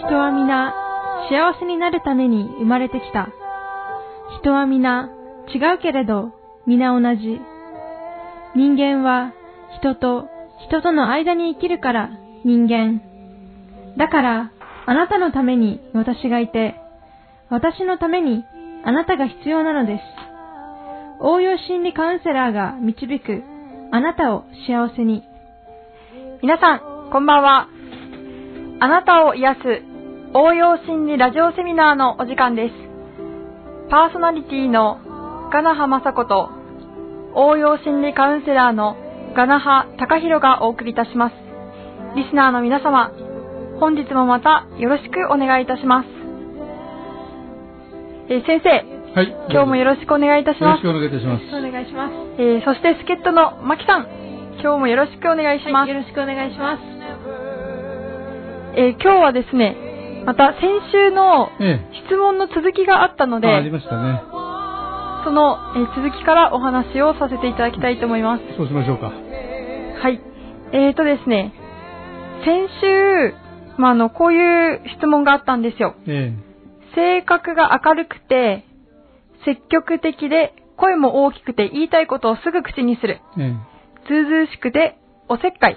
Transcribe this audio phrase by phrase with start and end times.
[0.00, 0.74] 人は皆
[1.28, 3.28] 幸せになるために生まれてきた。
[4.40, 5.10] 人は皆
[5.54, 6.32] 違うけれど
[6.66, 7.38] 皆同じ。
[8.56, 9.34] 人間は
[9.78, 10.26] 人と
[10.66, 12.10] 人との間に生きるから
[12.44, 13.02] 人間。
[13.98, 14.52] だから
[14.86, 16.76] あなたのために私がいて、
[17.50, 18.42] 私のために
[18.84, 20.02] あなたが必要なのです。
[21.20, 23.42] 応用心理カウンセラーが導く
[23.92, 25.22] あなたを幸せに。
[26.42, 27.68] 皆さん、こんばんは。
[28.82, 29.89] あなたを癒す
[30.32, 32.74] 応用心理ラジオセミナーのお時間です。
[33.90, 35.00] パーソナリティの
[35.52, 36.50] ガナハマサコと
[37.34, 38.94] 応用心理カウンセラーの
[39.34, 41.34] ガナハタカヒロがお送りいたします。
[42.14, 43.10] リスナーの皆様、
[43.80, 46.06] 本日もまたよろしくお願いいたします。
[48.30, 49.34] えー、先生、はい。
[49.50, 50.86] 今日もよろしくお願いいたします。
[50.86, 51.56] よろしくお願いいたします。
[51.58, 52.14] お願いします。
[52.38, 54.06] えー、そして助っ人のマキさん、
[54.62, 55.90] 今日もよろしくお願いします。
[55.90, 56.82] はい、よろしくお願いします。
[58.78, 59.89] えー、今日はですね、
[60.24, 60.60] また先
[60.92, 61.50] 週の
[62.08, 64.20] 質問の続きがあったので、ええ、ありましたね。
[65.24, 68.44] その、えー、続きからお話をさせていただきたいと思います。
[68.56, 69.06] そうしましょうか。
[69.06, 70.20] はい。
[70.72, 71.52] えーとですね、
[72.44, 73.34] 先週、
[73.76, 75.94] まあ、あの、こういう質問があったんですよ。
[76.06, 78.64] ええ、性格が明るくて、
[79.44, 83.20] 積極的で、声も大きくて言いたいことをすぐ口にする。
[83.38, 84.96] ええ、ずうずうしくて、
[85.28, 85.76] おせっかい。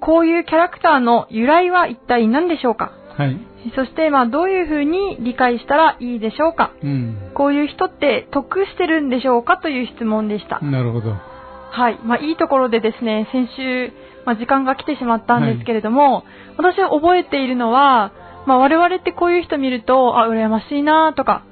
[0.00, 2.92] こういうキャラクターの由来は一体何でしょうか？
[3.20, 3.38] はい。
[3.76, 10.60] そして、まあ、どういうふうに理解したらいいでしょうか、うん、こういう人って得してるんでしょうかという質問でした。
[10.60, 11.10] なるほど。
[11.10, 11.98] はい。
[12.02, 13.92] まあ、いいところでですね、先週、
[14.24, 16.24] まあ、時間が来てしまったんですけれども、はい、
[16.56, 18.12] 私は覚えているのは、
[18.46, 21.44] まあ、我々ってこういう人見ると、あ、羨ましいなとか、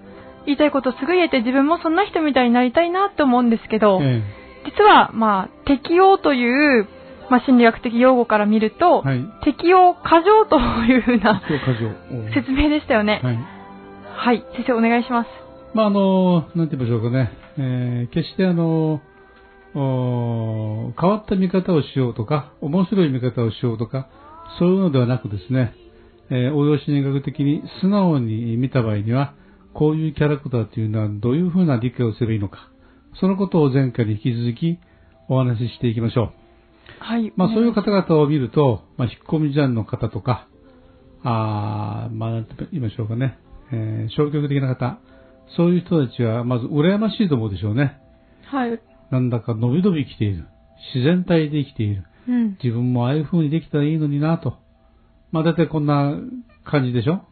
[0.46, 4.22] 言いたいことすぐ言えて自分もそんな人みたいになりたいなって思うんですけど、ええ、
[4.64, 6.88] 実は、まあ、適応という、
[7.30, 11.42] まあ、心理学的用語から見ると、はい、適応過剰というふうな
[12.34, 13.20] 説明でしたよね。
[13.22, 15.28] はい、はい、先生お願いします。
[15.74, 19.00] まあ、あの、なんて言いましょうかね、えー、決してあの、
[19.74, 24.08] 変わった見方をしようとか、面白い見方をしようとか、
[24.58, 25.74] そういうのではなくですね、
[26.30, 29.34] えー、応用心理学的に素直に見た場合には、
[29.74, 32.70] こういうキャラクターというのはどういうふうな理解をすればいいのか、
[33.20, 34.78] そのことを前回に引き続き
[35.28, 36.37] お話ししていきましょう。
[36.98, 37.32] はい。
[37.36, 40.48] まあそういう方々を見ると、まあ引っ込み思案の方とか、
[41.22, 43.38] あまあなんて言いましょうかね、
[43.72, 44.98] えー、消極的な方、
[45.56, 47.98] そういう人たちはまず羨ましいと思うでしょうね。
[48.46, 48.80] はい。
[49.10, 50.46] なんだか伸び伸び生きている。
[50.94, 52.04] 自然体で生きている。
[52.28, 54.58] うん、自分もああいう風にできたらいいのになと。
[55.32, 56.14] まあ大体こんな
[56.64, 57.24] 感じでしょ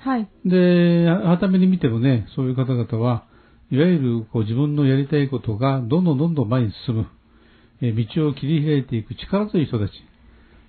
[0.00, 0.28] はい。
[0.44, 1.06] で、
[1.38, 3.24] 改めに見てもね、そういう方々は、
[3.70, 7.06] いわゆるこう自分のやりたいことがどんどんどんどん前に進む、え
[7.92, 9.92] 道を切り開いていく力強い人たち。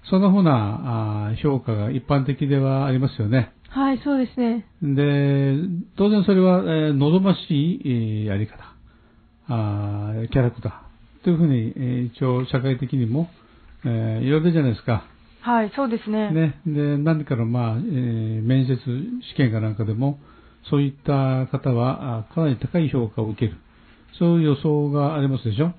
[0.09, 3.53] そんなふうなあ評価が一般的ではありますよね。
[3.69, 4.65] はい、そうですね。
[4.81, 5.55] で、
[5.97, 8.63] 当然それは、えー、望ましい、えー、やり方
[9.47, 13.29] あ、キャラクターというふうに、えー、一応社会的にも、
[13.83, 15.05] えー、言われるじゃないですか。
[15.41, 16.31] はい、そうですね。
[16.31, 16.61] ね。
[16.65, 18.77] で、何かの、まあ、えー、面接
[19.33, 20.19] 試験かなんかでも、
[20.69, 23.57] そういった方は、かなり高い評価を受ける。
[24.17, 25.73] そういう予想がありますでしょ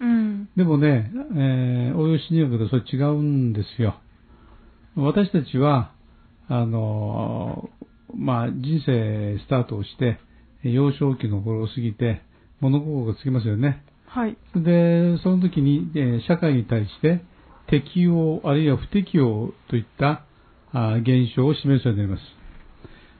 [0.00, 0.48] うん。
[0.56, 4.00] でもね、えー、応用心理学でそれ違うんですよ。
[4.96, 5.92] 私たちは、
[6.48, 7.68] あの、
[8.14, 10.18] まあ、人生スタートをして、
[10.62, 12.22] 幼少期の頃を過ぎて、
[12.60, 13.84] 物心がつきますよね。
[14.06, 14.36] はい。
[14.54, 17.22] で、その時に、えー、社会に対して、
[17.68, 20.24] 適応あるいは不適応といった
[20.72, 22.22] あ現象を示すようになります。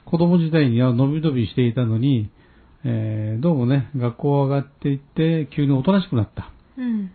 [0.06, 2.30] 子供時代には伸び伸びしていたのに、
[2.84, 6.50] えー、どうもね、学校上がっていって、急におとなしくなった。
[6.78, 7.10] うん、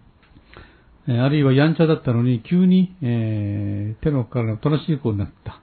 [1.07, 5.61] えー、あるいはやんちゃだったのに、急に、えー、手のからおとなしい子になった。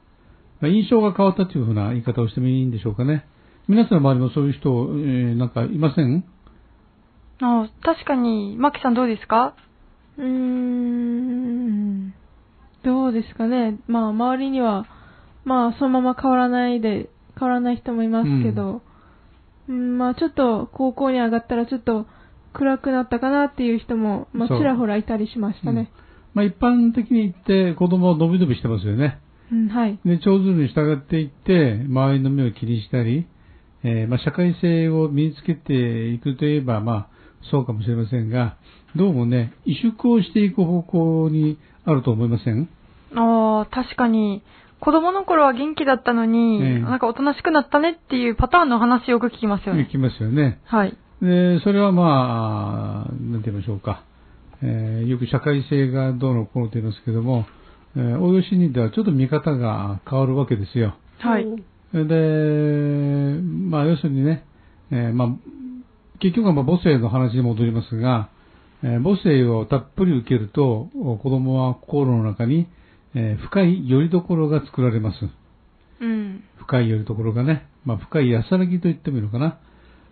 [0.60, 3.26] まあ、印象が変わったというふうな言い方をしてもいいんでしょうかね。
[3.68, 6.24] 皆さんの周りもそういう人、えー、なんかいません？
[7.42, 9.54] あ確かに、マキさんどうですか？
[10.18, 12.12] うーん、
[12.82, 13.78] どうですかね。
[13.86, 14.86] まあ、周りには、
[15.44, 18.82] まあ、そのまま変わらないで、変わらない人もいますけど、
[19.68, 22.06] うん、まあ、ちょっと高校に上がったらちょっと
[22.52, 25.80] 暗くなったかなっていう人も、まあ、ちらほらいたりしましたね。
[25.80, 25.88] うん、
[26.34, 29.20] まあ、一般的に言って子供は伸び伸びしてますよね。
[29.52, 29.98] うん、はい。
[30.04, 33.26] で、長寿に従っていって、周りの目を気にしたり、
[33.82, 37.08] えー、まあ、社会性を身につけていくといえば、まあ、
[37.50, 38.56] そうかもしれませんが、
[38.94, 42.68] どうもね、萎縮をしていく方向にあると思いません？
[43.14, 44.42] ああ、確かに。
[44.80, 49.82] 子供の頃は元気だったのに、ええ、なんかおとなしくなったねっていうパターンの話よく聞きますよね。
[49.88, 50.60] 聞きますよね。
[50.64, 50.96] はい。
[51.22, 54.04] で、それはまあ、なんて言いましょうか。
[54.62, 57.46] えー、よく社会性がどうのこうのと言いますけども、
[57.96, 60.96] えー、応用心理ではちょっと見方が変わるわけですよ。
[61.18, 61.44] はい。
[61.92, 64.44] で、まあ、要するにね、
[64.90, 65.28] えーまあ、
[66.20, 68.28] 結局はまあ母性の話に戻りますが、
[68.82, 72.66] えー母性をたっぷり受けると、子供は心の中に、
[73.14, 75.16] えー深い拠り所が作られます。
[76.00, 76.44] うん。
[76.58, 79.58] 深い拠り所がね、まあ、深い安らぎと言ってもいいのかな。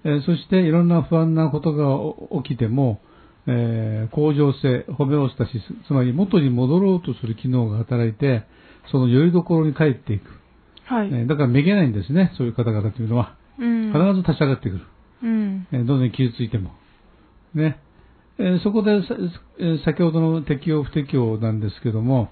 [0.04, 3.00] えーそしていろんな不安なことがお起きても、
[3.46, 8.44] えー向上性、ホメオスタシス、つまり元に戻ろうとする機能が働いて、
[8.90, 10.24] その拠り所に帰っていく。
[10.84, 11.08] はい。
[11.08, 13.36] えーだからめげないんですね、そういう方々というのは。
[13.58, 13.92] うん。
[13.92, 14.80] 必ず立ち上がってくる。
[15.22, 15.66] うん。
[15.72, 16.70] えーどんどん傷ついても。
[17.54, 17.78] ね。
[18.38, 19.16] えーそこでさ、
[19.58, 22.30] えー先ほどの適応不適応なんですけども、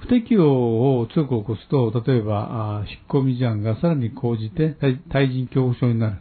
[0.00, 6.16] 不適応を強く起こすと、例えば、引っ込み思案がさらに講じて対対人恐怖症になる。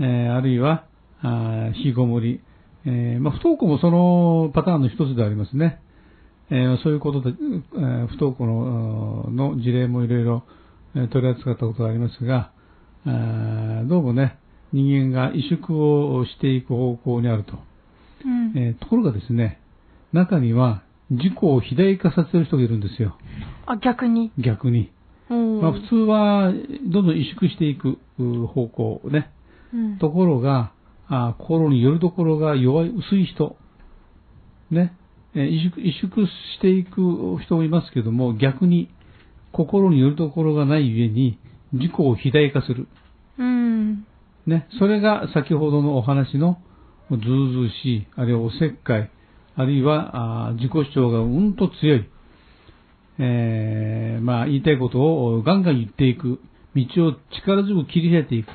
[0.00, 0.84] えーあるいは、
[1.22, 2.40] あー引きこもり。
[2.86, 5.80] えーまあ、不登校もそのパターンの一つでありますね。
[6.50, 10.44] えーそういうことで、えー不登校のの事例もいろいろ
[10.94, 12.52] えー取り扱ったことがありますが、
[13.06, 14.38] あーどうもね、
[14.72, 17.54] 人間が萎縮をしていく方向にあると。
[18.24, 18.58] うん。
[18.58, 19.60] えーところがですね、
[20.12, 23.16] 中には自己を肥大化させる人がいるんですよ。
[23.66, 24.32] あ、逆に。
[24.38, 24.92] 逆に。
[25.28, 25.60] うん。
[25.60, 29.30] まあ、普通はどんどん萎縮していくう方向ね。
[29.74, 29.98] うん。
[29.98, 30.72] ところが、
[31.08, 33.56] あー心によるところが弱い、薄い人。
[34.70, 34.96] ね。
[35.34, 38.90] えー萎縮、萎縮していく人もいますけども、逆に
[39.52, 41.38] 心によるところがないゆえに
[41.72, 42.88] 自己を肥大化する。
[43.38, 44.06] うん。
[44.46, 44.68] ね。
[44.78, 46.58] それが先ほどのお話の
[47.10, 49.10] ずうずうしい、あるいはおせっかい、
[49.56, 52.08] あるいは自己主張がうんと強い。
[53.18, 56.40] えーまあ言いたいことをガンガン言っていく。
[56.74, 57.14] 道を
[57.44, 58.48] 力強く切り開いていく。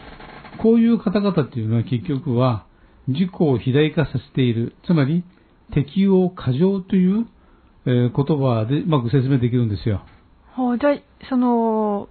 [0.61, 2.65] こういう方々っていうのは結局は
[3.07, 4.73] 自己を肥大化させている。
[4.85, 5.23] つまり
[5.73, 7.27] 適応過剰という、
[7.85, 10.05] えー言葉でうまく説明できるんですよ。
[10.55, 10.95] ほう、じゃあ、
[11.29, 12.07] その、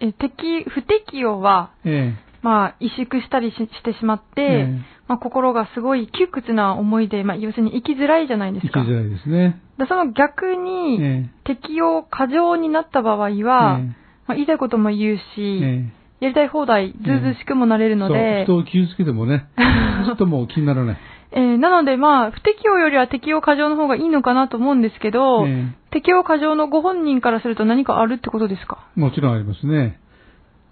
[0.00, 4.44] え、適、不適応は、えまあ、萎縮したりししてしまって、え
[4.92, 8.80] えまあ、心がすごい窮屈な思いで、まあ、要するに生きづらいじゃないですか。
[8.80, 9.60] 生きづらいですね。
[9.78, 19.48] だその逆に、え適応過剰になった場合えは、えまあ、言いたいことも言うし、ええやりたい放題、ずうずうしくもなれるので、人を傷つけてもね、
[20.06, 20.96] ちょっともう気にならない。
[21.32, 28.78] えーなのでまあ、不適応よりは適応過剰の方がいいのかなと思うんですけど、え適応過剰のご本人からすると何かあるってことですか？
[28.96, 30.00] えもちろんありますね。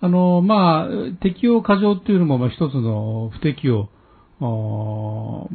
[0.00, 0.88] あの、まあ、
[1.20, 3.88] 適応過剰っていうのも、まあ、一つの不適応。
[4.40, 5.48] お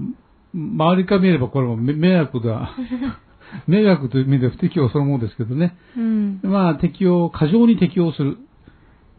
[0.53, 2.75] 周りから見ればこれも迷迷惑だ。
[3.67, 5.75] 迷惑という意味では不適応そのものですけどね。
[5.97, 6.39] うん。
[6.43, 8.37] まあ、適応、過剰に適応する。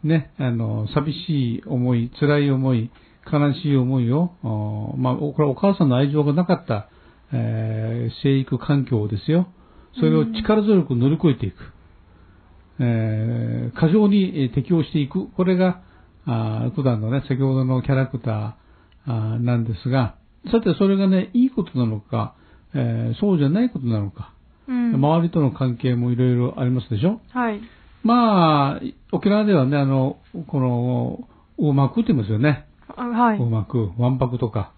[0.03, 2.89] ね、あの、寂しい思い、辛い思い、
[3.31, 6.87] 悲しい思いを、おまあ、これはお母さんの愛情がなかった、
[7.33, 9.47] えー生育環境ですよ。
[9.95, 11.55] それを力強く乗り越えていく。
[12.79, 15.27] えー過剰にえー適応していく。
[15.27, 15.81] これが、
[16.25, 18.60] あー普段のね、先ほどのキャラクター
[19.05, 20.15] あーなんですが、
[20.51, 22.35] さてそれがね、いいことなのか、
[22.73, 24.33] えーそうじゃないことなのか、
[24.67, 24.93] うん。
[24.95, 27.19] 周りとの関係もいろいろありますでしょ？
[27.31, 27.61] はい。
[28.03, 28.81] まあ、
[29.11, 30.17] 沖縄ではね、あの、
[30.47, 31.27] この、
[31.59, 32.65] うまくって言いますよね。
[32.95, 33.37] あはい。
[33.37, 34.71] うまく、わんぱくとか。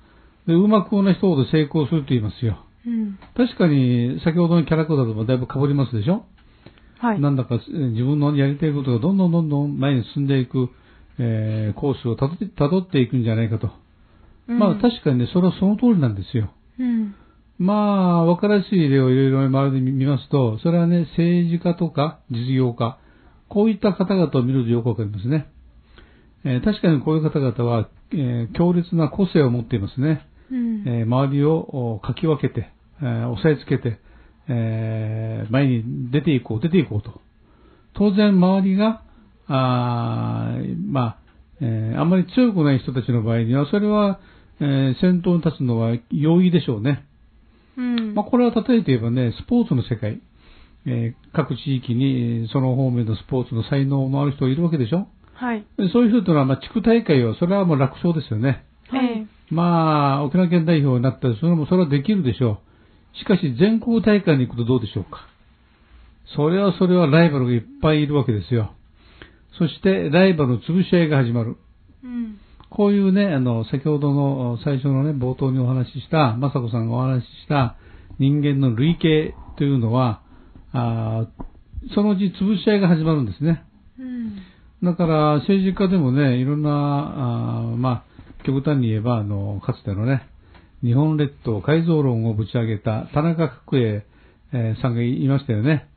[0.46, 2.58] で、うまくな人ほど成功すると言いますよ。
[2.86, 3.18] うん。
[3.38, 6.26] 確かに、先ほどのキャラクターともだいぶ被りますでしょ？
[7.00, 7.20] はい。
[7.22, 10.70] なんだかえー自分のやりたいことがどんどんどんどん前に進んでいく、
[11.18, 13.70] えーコースをたどって辿っていくんじゃないかと。
[14.48, 16.52] うんまあ確かにね、それはその通りなんですよ。
[16.80, 17.16] うん。
[17.60, 22.98] まあ、わからしい例をいろいろ周りで見ますと、それはね、政治家とか実業家、
[23.48, 25.48] こういった方々を見るとよくわかりますね。
[26.46, 30.28] えー確かにこういう方々は、えー強烈な個性を持っていますね。
[30.52, 30.84] うん。
[30.88, 32.70] えー周りをおかき分けて、
[33.02, 34.00] えー押さえつけて、
[34.50, 37.22] えー前に出ていこう、出ていこうと。
[37.94, 39.04] 当然周りが、
[39.48, 41.18] あーまあ、
[41.62, 44.20] えーあんまり強くない人たちの場合には、それは、
[44.60, 47.06] えー先頭に立つのは容易でしょうね。
[47.78, 48.14] うん。
[48.16, 50.22] まあ、これは例えて言えばね、スポーツの世界、
[50.86, 55.66] えー各地域にえーその方面のスポーツの才能のある人がいるわけでしょはい。
[55.78, 58.66] でそういう人というのは、まあ、地区大会は、それはもう楽勝ですよね。
[58.94, 62.60] ええまあ、沖縄県代表になったら、それも、それはできるでしょ
[63.14, 63.18] う。
[63.18, 65.28] しかし、全国大会に行くとどうでしょうか。
[66.36, 68.74] それはそれはライバルがいっぱいいるわけですよ。
[69.60, 71.58] そして、ライバルの潰し合いが始まる。
[72.04, 72.40] うん。
[72.76, 77.76] こういうね、あの、先ほどの最初のね、冒頭にお話しした、雅子さんがお話しした
[78.18, 80.22] 人間の類型というのは、
[80.72, 83.64] あーそのうち潰し合いが始まるんですね。
[84.00, 84.38] うん。
[84.84, 88.06] だから、政治家でもね、いろんな、あーま
[88.40, 90.28] あ、極端に言えば、あの、かつてのね、
[90.82, 94.06] 日本列島改造論をぶち上げた田中角栄、
[94.52, 95.88] えーさんがいましたよね。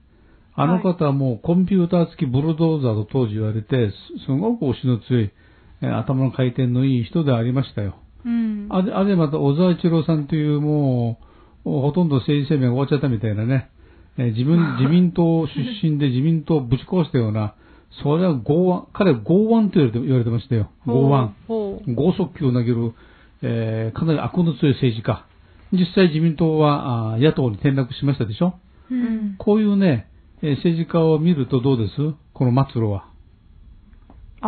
[0.55, 5.46] あの方はもうコンピューター付きブルドーザーと当時言われて、すすごく押しの強い、えー
[5.81, 7.97] 頭の回転のいい人でありましたよ。
[8.25, 8.67] うん。
[8.71, 11.19] あれ、あれまた小沢一郎さんというも
[11.65, 13.71] う、ほとんど政治生命が終わっちゃったみたいなね、
[14.19, 15.53] えー自分、 自民党出
[15.83, 17.55] 身で自民党をぶち壊したような、
[18.03, 20.71] それは剛腕、彼は剛腕と言われて言われてましたよ。
[20.87, 21.09] 剛
[21.49, 21.95] 腕。
[21.95, 22.93] 剛速球を投げる、
[23.43, 25.25] えーかなり悪の強い政治家。
[25.73, 28.55] 実際自民党はあー野党に転落しましたでしょ
[28.91, 29.35] うん。
[29.39, 30.07] こういうね、
[30.43, 31.93] えー政治家を見るとどうです？
[32.33, 33.05] この末路は。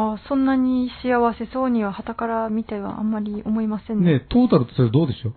[0.00, 4.12] あそんなに幸せそうには旗から見てはあんまり思いませんね。
[4.18, 5.32] ね、トータルとしてはどうでしょ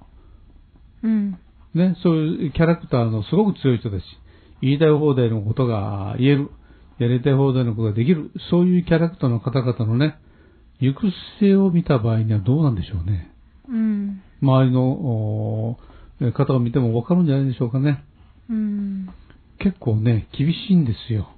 [1.03, 1.07] う？
[1.07, 1.39] ん。
[1.73, 4.17] うね、そういうキャラクターのすごく強い人ですし、
[4.61, 6.51] 言いたい放題のことが言える、
[6.99, 10.19] やりたい放題のことができる、そういうキャラクターの方々のね、
[10.79, 11.07] 行く
[11.39, 13.31] 末を見た場合にはどうなんでしょうね。
[13.67, 14.21] うん。
[14.41, 15.77] 周りの
[16.33, 18.03] 方を見てもわかるんじゃないでしょうかね。
[18.49, 19.09] うん。
[19.59, 21.29] 結構ね、厳しいんですよ。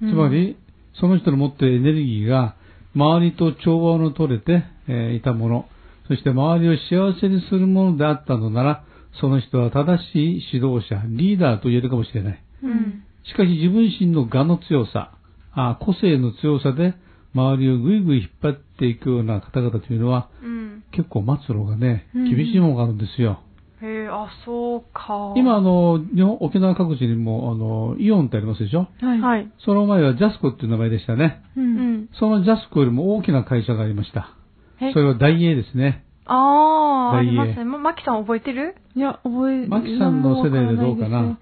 [0.00, 0.56] つまり、
[1.00, 2.56] その人の持っているエネルギーが、
[2.94, 5.68] 周りと調和の取れて、えーいたもの、
[6.08, 8.84] そして周りを幸せにするものであったのなら、
[9.20, 12.42] その人は正しい指導者、リーダーと言えるかもしれない。
[12.62, 13.04] うん。
[13.24, 15.12] しかし自分自身の我の強さ、
[15.52, 16.94] あ個性の強さで、
[17.34, 20.84] 周りをぐいぐい引っ張っていくような方々というのは、うん。
[20.92, 23.40] 結構末路がね、うん厳しいものがあるんですよ。
[23.80, 25.34] へえ、あ、そうか。
[25.36, 28.88] 今、あの、日本、沖縄各地にも、あの、イオンってありますでしょ？
[29.00, 29.20] はい。
[29.20, 29.52] はい。
[29.64, 31.42] その前はジャスコっていう名前でしたね。
[31.56, 31.60] う。
[31.60, 32.08] うんん。
[32.18, 34.30] そのジャスコよりも大きな会社がありました。
[34.80, 34.92] え？
[34.92, 36.04] それは大英ですね。
[36.26, 37.64] ああ、あ大英りますね。
[37.64, 38.74] ま、マキさん覚えてる？
[38.96, 41.38] いや、覚え、マキさんの世代でどうかな。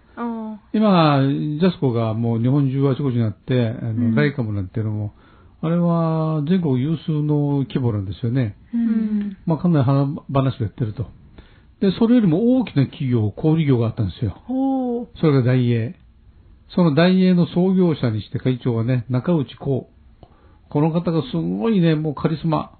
[0.72, 5.14] 今、ジャスコがもう日本中あちこちになって、あの、うんライカムなんていうのも、
[5.62, 8.56] あれは全国有数の規模なんですよね。
[8.74, 8.76] う。
[8.76, 8.84] うん
[9.20, 9.36] ん。
[9.46, 11.06] まあ、かなり話話をやってると。
[11.80, 14.36] で、それよりも大きな企業、小売業があったんですよ。
[15.20, 15.94] それが大英。
[16.74, 19.88] その大英の創業者にして会長はね、中内幸。
[20.68, 22.78] この方がすごいね、もうカリスマ。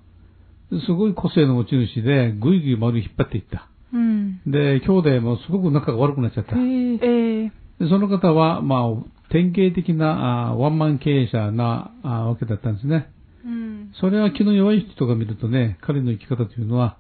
[0.87, 3.69] すごい個性の持ち主で、ぐいぐい丸引っ張っていった。
[3.93, 4.41] うん。
[4.47, 6.57] で、兄弟もすごく仲が悪くなっちゃった。
[6.57, 6.99] へえ。
[7.03, 13.11] ええでその方は、まあ、典型的なあワンマン経営者なあわけだったんですね。
[13.45, 13.93] うん。
[14.01, 16.97] それは気の弱い人が見るとね、彼の生き方というのは、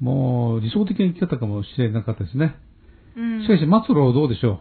[0.00, 2.56] もう理想的な生き方かもしれなかったですね。
[3.16, 3.42] うん。
[3.42, 4.60] しかし、末路はどうでしょ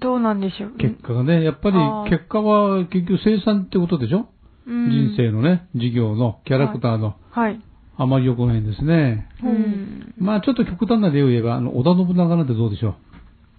[0.00, 0.70] どうなんでしょう？
[0.74, 1.76] う結果がね、やっぱり
[2.10, 4.28] 結果は結局生産ってことでしょ、
[4.66, 7.60] うん人生のね、事業のキャラクターの、はい。
[7.96, 9.28] あまり良くないんですね。
[9.42, 10.14] ううんん。
[10.18, 12.96] まあちょっと極端な例を言えば、あの、織田信長なんてどうでしょ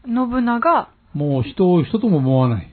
[0.05, 2.71] 信長、うもう人を人とも思わない。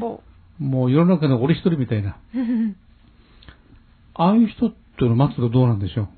[0.00, 0.22] ほ
[0.58, 2.10] もう世の中の俺一人みたいな。
[2.10, 2.16] う。
[4.14, 6.08] ああいう人っていうのは末路どうなんでしょう、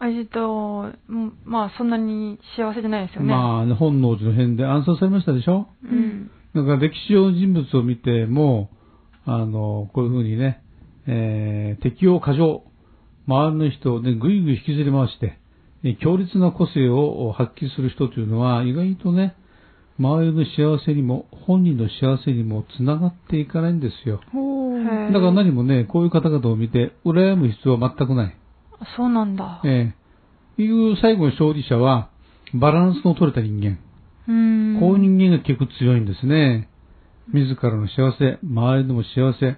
[0.00, 3.28] えっと、うんまあ、そんなに幸せじゃないですよね。
[3.28, 5.66] まあ、ね、本能寺の変で暗殺されましたでしょ？
[5.84, 6.30] うん。
[6.54, 8.70] だから歴史上の人物を見ても、
[9.24, 10.62] あの、こういうふうにね、
[11.06, 12.62] えー敵を過剰、
[13.26, 15.38] 周りの人をね、ぐいぐい引きずり回して、
[15.84, 19.34] え強烈な個性を発揮する人というのは、意外とね、
[19.98, 24.20] 周りの幸せにも、本人の幸せにもつながっていかないんですよ。
[25.12, 28.37] だから何もね、こういう方々を見て、羨む必要は全くない。
[28.96, 29.60] そうなんだ。
[29.64, 29.94] え
[30.58, 32.10] えいう最後の勝利者は、
[32.54, 33.78] バランスの取れた人間。
[34.26, 34.80] うん。
[34.80, 36.68] こういう人間が結構強いんですね。
[37.32, 39.56] 自らの幸せ、周りのも幸せ、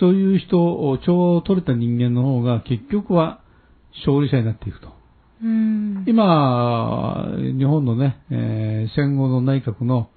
[0.00, 3.40] そういう人を、調和を取れた人間の方が結局は
[4.06, 4.88] 勝利者になっていくと。
[5.42, 6.04] うん。
[6.06, 10.10] 今、日本のね、えー戦後の内閣の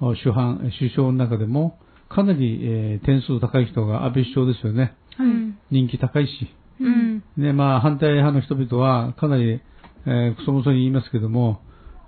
[0.00, 1.78] お主犯、首相の中でも、
[2.08, 4.94] かなり、えー点数高い人が安倍首相ですよね。
[5.18, 5.58] うん。
[5.70, 6.54] 人気高いし。
[6.80, 7.22] うん。
[7.36, 9.60] ね、まあ、反対派の人々は、かなり、
[10.06, 11.60] えー、クソもそに言いますけども、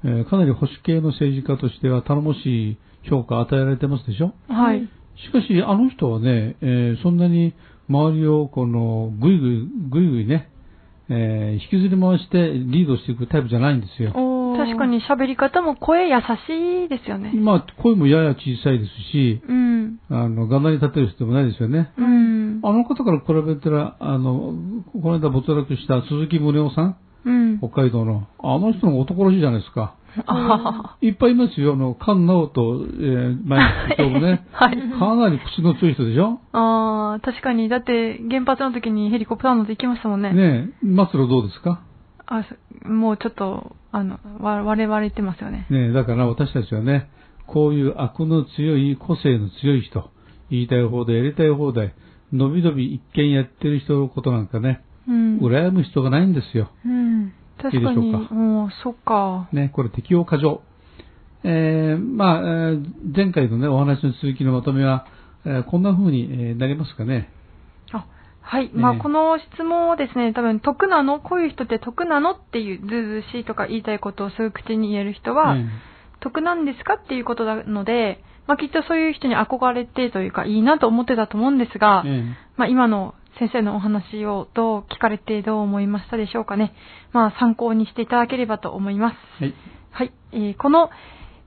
[0.04, 4.32] えーかなり保守系の政治家としては頼もしい評価を与えられてますでしょ？
[4.48, 4.88] はい。
[5.16, 7.52] しかし、あの人はね、えーそんなに
[7.88, 10.48] 周りを、この、ぐいぐい、ぐいぐいね、
[11.10, 14.12] えー引きずり回してリードしていくタイプじゃないんですよ。
[14.66, 14.86] 確か。
[14.86, 17.32] に喋り方も声優しいですよね。
[17.34, 19.98] まあ、声もやや小さいですし、うん。
[20.10, 21.92] あの、がなり立てる人でもないですよね。
[21.98, 22.60] うん。
[22.62, 24.54] あの方から比べたら、あの、
[24.92, 27.58] この間没落した鈴木宗男さん、うん。
[27.58, 29.94] 北海道の、あの人の男らしいじゃないですか。
[31.00, 31.74] いっぱいいますよ。
[31.74, 34.46] あの、菅直人、えー、前の首相もね。
[34.50, 34.76] はい。
[34.98, 36.40] かなり口の強い人でしょ？
[36.52, 37.68] ああ、確かに。
[37.68, 40.32] だって、原発の時にヘリコプター乗って行きましたもんね。
[40.32, 41.82] ねえ、末路どうですか？
[42.30, 42.44] あ、
[42.84, 45.66] そもうちょっと、あの、わ割れ割れてますよね。
[45.68, 47.10] ねえ、だから私たちはね、
[47.46, 50.10] こういう悪の強い、個性の強い人、
[50.50, 51.92] 言いたい放題、やりたい放題、
[52.32, 55.38] のびのび一見やってる人のことなんかね、うん。
[55.38, 56.70] 羨む人がないんですよ。
[56.86, 57.32] うん。
[57.60, 58.34] 確かに、いいでしょうか？
[58.34, 59.48] もう、そっか。
[59.52, 60.62] ね、これ適応過剰。
[61.42, 65.06] えー、まあ、えー前回のね、お話の続きのまとめは、
[65.44, 67.32] えーこんな風にえーなりますかね。
[68.50, 68.70] あはい。
[68.74, 71.20] まあ、ええこの質問はですね、多分、得なの？
[71.20, 72.32] こういう人って得なの？
[72.32, 72.88] っていう、ずう
[73.22, 75.64] ずうしいとか言いたいことをすぐ口に言える人は、え
[76.22, 76.94] 得なんですか？
[76.94, 82.22] っていうことなので、まあ、きっとそういう人に憧れてというか、いいなと思ってたと思うんですが、ええ
[82.56, 86.74] まあ、今の先生のお話をどう聞かれてどう思いましたでしょうかね？
[87.12, 89.16] まあ、参考にしていただければと思います。
[89.42, 89.54] はい。
[89.92, 90.12] はい。
[90.32, 90.90] えーこの、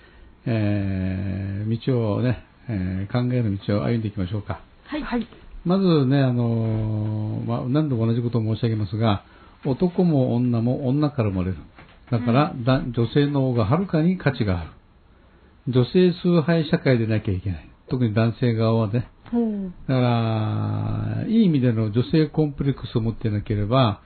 [0.46, 4.62] えー道をね、えー考える道を歩んでいきましょうか。
[4.88, 5.02] はい。
[5.04, 5.28] はい。
[5.64, 9.24] まずね、あのーまあ、何度も同じことを申し上げますが、
[9.66, 11.58] 男も女も女から生まれる。
[12.12, 14.72] だから、だ女性の方がはるかに価値がある。
[15.68, 17.70] 女性崇拝社会でなきゃいけない。
[17.90, 19.10] 特に男性側はね。
[19.32, 19.72] ほう。
[19.88, 24.02] だから、いい意味での女性コンプレックスを持っていなければ、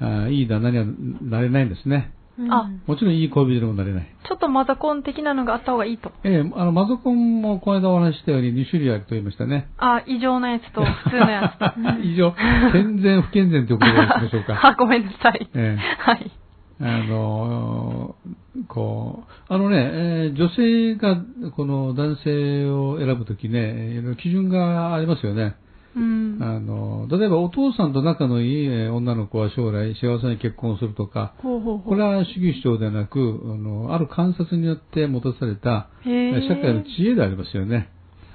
[0.00, 0.84] あいい旦那には
[1.22, 2.12] なれないんですね。
[2.50, 4.16] あもちろんいい恋人でもなれない。
[4.28, 6.10] ちょっとマザコン的なのがあった方がいいと。
[6.24, 9.68] ええあの、マゾコンもこの間お話ししたように2種類あると言いましたね。
[9.78, 12.02] あ、異常なやつと普通のやつと。
[12.02, 12.34] 以上、
[12.72, 14.58] 健全不健全ということでいきましょうか。
[14.66, 15.48] あ、ごめんなさい。
[15.54, 16.30] ええはい。
[16.80, 18.16] あの、
[18.68, 21.16] こう、あのね、えー女性が
[21.54, 25.56] この男性を選ぶときね、基準がありますよね。
[25.96, 26.38] うん。
[26.40, 37.90] あの、例えばお父さんと仲のいいえー女の子は将来幸せに結婚するとか、これは主義主張ではなく、あの、ある観察によって持たされた社会の知恵でありますよね。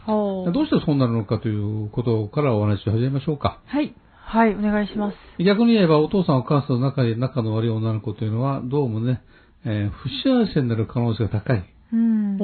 [0.07, 3.59] どうしてそうなるのかということからお話を始めましょうか。
[3.65, 3.93] はい。
[4.31, 5.15] はい、お願いします。
[5.43, 9.23] 逆に言えばお父さんお母さんの中で仲の悪い女の子というのはどうもね、
[9.65, 11.65] えー不幸せになる可能性が高い。
[11.91, 12.37] うん。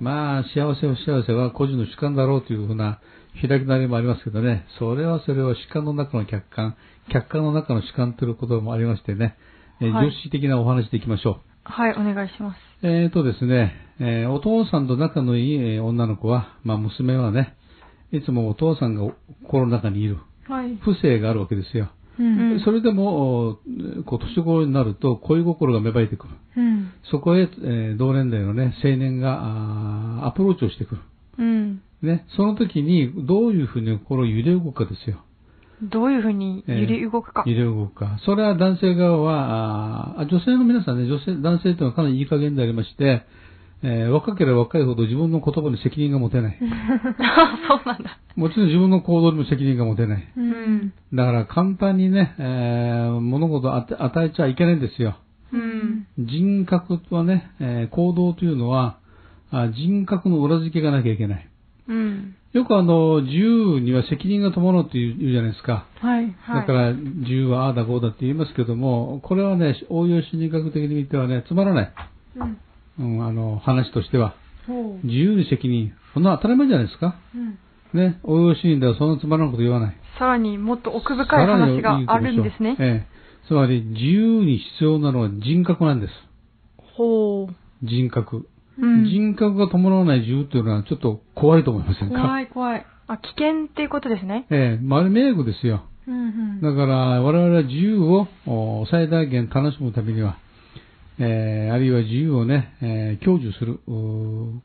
[0.00, 3.00] まあ、幸せ不幸せは個人の主観だろうというふうな
[3.40, 6.76] 開きなりもありますけどね、それはそれは主観の中の客観、
[7.10, 9.38] 客観の中の主観ということもありましてね、
[9.80, 12.58] えーはい常識的なお話でいきましょはい、お願いします。
[12.82, 12.86] う。
[12.86, 17.56] えーとですね、えーお父さんと仲のいいえー女の子は、まあ娘はね、
[18.12, 19.10] いつもお父さんが
[19.44, 20.18] 心の中にいる。
[20.50, 20.76] はい。
[20.76, 21.90] 不正があるわけですよ。
[22.18, 23.54] うんそれでも、お
[24.04, 26.34] こう年頃になると恋心が芽生えてくる。
[26.56, 26.92] うん。
[27.10, 31.00] そこへ、えー同年代のね、青年がアプローチをしてくる。
[31.38, 31.82] うん。
[32.02, 35.22] ね、その時にどういうふうに心を揺れ動くかですよ。
[35.82, 37.44] どういうふうに揺れ動くか。
[37.46, 38.18] 揺れ動くか。
[38.26, 43.22] それは男性側は、あー女性の皆さんね、女性、男性というのはかなりいい加減でありまして、
[43.82, 46.58] えー若ければ若いほど自分の言葉に責任が持てない。
[47.18, 48.18] あ、そうなんだ。
[48.36, 50.24] もちろん自分の行動にも責任が持てない。
[50.36, 50.92] うん。
[51.14, 55.16] だから簡単にね、えー物事を与えちゃいけないんですよ。
[55.52, 56.06] うん。
[56.18, 58.98] 人格はね、えー行動というのは、
[59.50, 61.48] あ人格の裏付けがなきゃいけない。
[61.88, 62.34] うん。
[62.52, 65.86] よくあの、自由には責任が伴うって言う言うじゃないですか。
[66.00, 66.34] はい。
[66.40, 71.92] はいだから、自由はああだこうだって言いますけども、これはね、応用心理学的に見てはね、つまらない。
[72.36, 72.56] うん。
[73.00, 74.34] うん、あの、話としては。
[75.02, 75.92] 自由に責任。
[76.14, 77.16] そんな当たり前じゃないですか。
[77.34, 77.58] うん。
[77.92, 79.96] ね、応用心理ではそんなつまらんこと言わない。
[80.18, 82.76] さらにもっと奥深い話があるんですね。
[82.78, 83.46] ええ。
[83.48, 86.12] つまり、自由に必要なのは人格なんです。
[86.96, 87.54] ほう。
[87.82, 88.46] 人格。
[88.78, 92.18] うん人格が伴わない自由っていうのはちょっと怖いと思いませんか？
[92.18, 92.86] 怖い怖い。
[93.08, 94.46] あ、危険っていうことですね。
[94.50, 95.82] ええまあ、あれ迷惑ですよ。
[96.06, 96.60] うんうん。
[96.62, 100.38] だから、我々は自由をお最大限楽しむためには、
[101.20, 103.80] えーあるいは自由をね、えー享受する、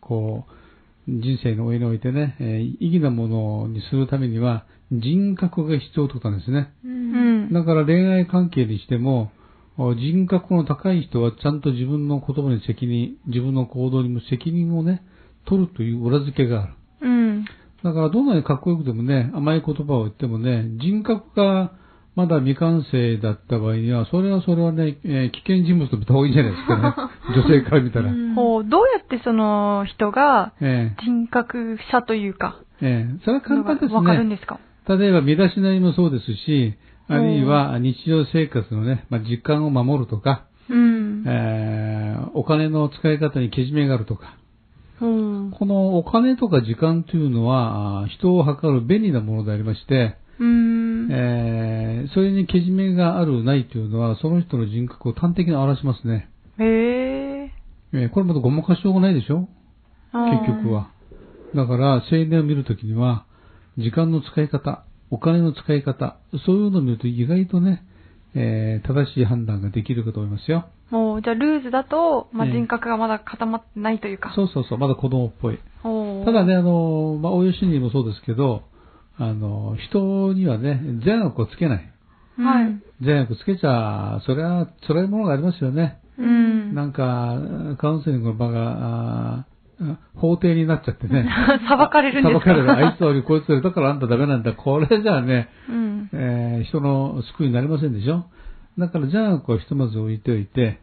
[0.02, 6.74] こう、人生の上においてね、えー意義なものにするためには、人格が必要となんですね。
[6.84, 6.88] う。
[6.88, 7.54] うんん。
[7.54, 9.32] だから恋愛関係にしても、
[9.78, 15.04] お人格の高い人はちゃんと自分の言葉に責任、自分の行動にも責任をね、
[15.46, 16.74] 取るという裏付けがある。
[17.02, 17.46] うん。
[17.84, 21.74] だからどんなにかっこよくてもね、甘い言葉を言ってもね、人格が
[22.16, 26.94] まだ未完成だった場合には、それはそれはね、えー危険人物と見た方がいいんじゃないですかね。
[27.36, 28.12] 女性から見たら。
[28.12, 34.36] うんほう、どうやってその人がえ人格者というか、えええそれは簡単ですわかるんね。
[34.36, 34.60] ですか？
[34.88, 36.74] 例えば身だしなみもそうですし、
[37.08, 41.24] あるいは日常生活のね、まあ、時間を守るとか、うん。
[41.28, 44.36] えーお金の使い方にけじめがあるとか、
[45.00, 45.52] ほう。
[45.52, 51.08] このお金とか時間というのは、人を測る便利なものでありまして、うん。
[51.12, 56.30] えーそれにけじめがあるないというのは、その人の人格を端的に表しますね。
[56.60, 56.64] へ
[57.46, 57.52] え。
[57.94, 59.48] えーこれまたごまかしようがないでしょ？
[60.14, 60.92] 結局は。
[61.56, 63.26] だから、青年を見るときには、
[63.78, 67.84] 時間の使い方、お金の使い方、そういうのを見ると意外とね、
[68.34, 70.68] えー正しい判断ができるかと思いますよ。
[70.92, 74.32] もう、じゃあルーズだと、まあ、ええ人格がまだ固まってないというか。
[74.36, 75.60] そうそうそう、まだ子供っぽい。
[76.26, 78.64] ただね、あの、まあ、応用心理もそうですけど、
[79.18, 81.92] あの、人にはね、善悪をつけない。
[82.38, 82.82] はい。
[83.02, 86.00] 善悪つけちゃ、それは辛いものがありますよね。
[86.18, 86.74] うん。
[86.76, 87.38] なんか、
[87.78, 89.46] カウンセリングの場が、
[90.16, 91.28] 法廷になっちゃってね。
[91.68, 92.46] 裁かれるんですか？
[92.46, 92.72] 裁かれる。
[92.72, 94.54] あいつよりこいつより、だからあんたダメなんだ。
[94.54, 96.10] これじゃあね、うん。
[96.14, 98.26] えー人の救いになりませんでしょ？
[98.78, 100.80] だから善悪をひとまず置いておいて、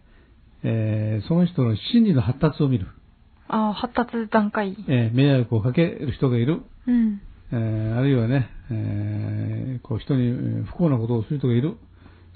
[0.62, 2.86] えーその人の心理の発達を見る。
[3.48, 4.76] ああ、発達段階。
[4.88, 6.62] えー迷惑をかける人がいる。
[6.86, 7.20] うん。
[7.52, 11.76] えーあるいはね、えーこう人にえー不幸なことをする人がいる。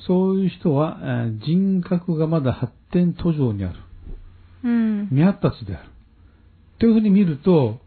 [0.06, 3.78] そういう人は、えー人格がまだ発展途上にある。
[4.64, 5.06] うん。
[5.08, 5.88] 未発達である。
[6.78, 7.78] というふうに見ると、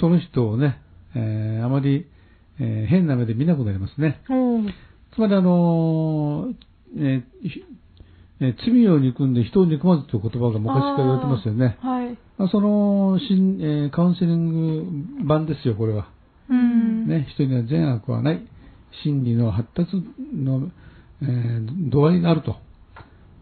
[0.00, 0.80] その人をね、
[1.14, 2.06] えーあまり、
[2.58, 4.20] えー変な目で見なくなりますね。
[5.14, 6.54] つまりあのー
[6.98, 7.24] え
[8.40, 11.76] えー罪を憎んで人を憎まずという言葉が昔から言われてますよね。
[11.82, 12.16] はい。
[12.38, 16.08] まあその、新えーカウンセリング版ですよ、これは。
[16.50, 17.08] うん。
[17.08, 18.46] ね、人には善悪はない。
[19.04, 19.90] 心理の発達
[20.34, 20.70] の、
[21.22, 22.56] えー度合いがあると。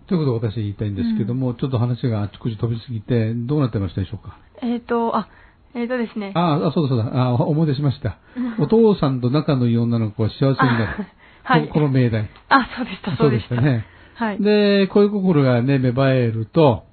[0.09, 4.39] ということを私は言いたいんですけども、ちょっと話があちこち飛びすぎて、どうなってましたでしょうか？
[4.63, 5.29] えっ、と、あ、
[5.75, 6.33] えっ、とですね。
[6.35, 7.11] ああ、そうだそうだ。
[7.15, 8.19] あ思い出しました。
[8.61, 11.07] お父さんと仲のいい女の子は幸せになる。
[11.43, 12.31] はいここの命題。
[12.49, 13.61] あ、そうでした、そうでした。
[13.61, 13.85] ね。
[14.15, 14.43] はい。
[14.43, 16.85] で、恋心がね、芽生えると、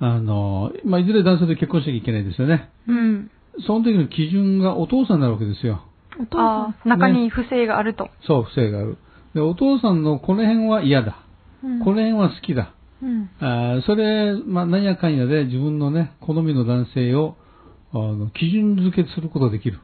[0.00, 2.68] あの、まあ、いずれ男性と結婚しなきゃいけないですよね。
[2.88, 3.30] うん。
[3.66, 5.82] その時の基準がお父さんになるわけですよ。
[6.20, 6.76] お父さんあ。
[6.84, 8.10] あ、中に不正があると。
[8.26, 8.98] そう、不正がある。
[9.34, 11.22] で、お父さんのこの辺は嫌だ。
[11.64, 12.74] うんこの辺は好きだ。
[13.02, 13.30] うん。
[13.40, 17.36] あーそれ、まあ、何やかんやで自分のね、好みの男性を、
[17.92, 19.80] あの、基準付けすることができる。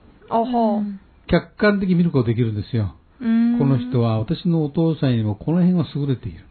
[1.26, 2.96] 客観的に見ることができるんですよ。
[3.20, 6.44] うんこの人は私のお父さんよりもこの辺は優れている。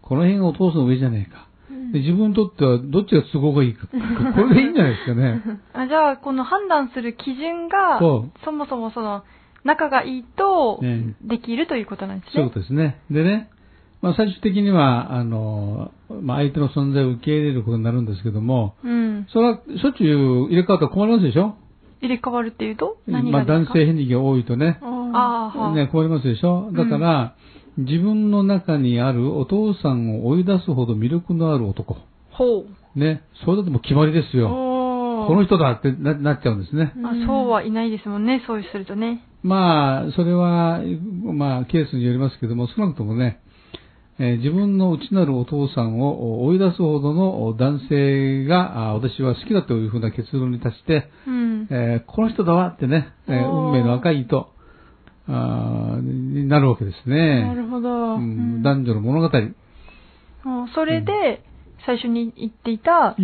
[0.00, 1.47] この辺がお父さんの上じゃねえか。
[1.92, 3.86] で自分にとってはどっちが都合がいいか。
[3.88, 3.96] こ
[4.48, 5.42] れでいいんじゃないですかね。
[5.74, 9.22] あじゃあ、この判断する基準が、そそもそもその、
[9.64, 12.54] 仲がいいとえ、できるということなんですねそういうこ。
[12.54, 13.00] とですね。
[13.10, 13.48] でね、
[14.00, 15.90] まあ最終的には、あの、
[16.22, 19.26] まあ相手の存在を受け入れることになるんですけども、うん。
[19.30, 21.56] それはしょっちゅう入れ替わったら困りますでしょ？
[22.00, 23.74] 入れ替わるっていうと何まあがですか？
[23.74, 26.70] 男性変力が多いとね、あね、困りますでしょ？
[26.72, 27.34] だから、
[27.78, 31.96] 自分の中にあるお父さんを追い出すほど魅力のある男。
[32.32, 32.64] ほ
[32.96, 32.98] う。
[32.98, 34.48] ね、それだってもう決まりですよ。
[34.50, 36.92] おこの人だってななっちゃうんですね。
[37.04, 39.24] あそうはいないですもんね、そうするとね。
[39.42, 40.80] まあ、それは、
[41.22, 43.40] まあ、ケースによりますけども、少なくともね、
[44.18, 51.68] えー自分の内なるお父さんを追い出すほどの男性が、あ私は好きだというふうな結論に達して、うん。
[51.70, 54.50] えーこの人だわってね、えー運命の赤い糸
[55.28, 57.42] あーになるわけですね。
[57.42, 58.14] なるほど。
[58.14, 59.30] うん男女の物語。
[60.74, 61.42] それで、
[61.86, 63.16] 最初に言っていた、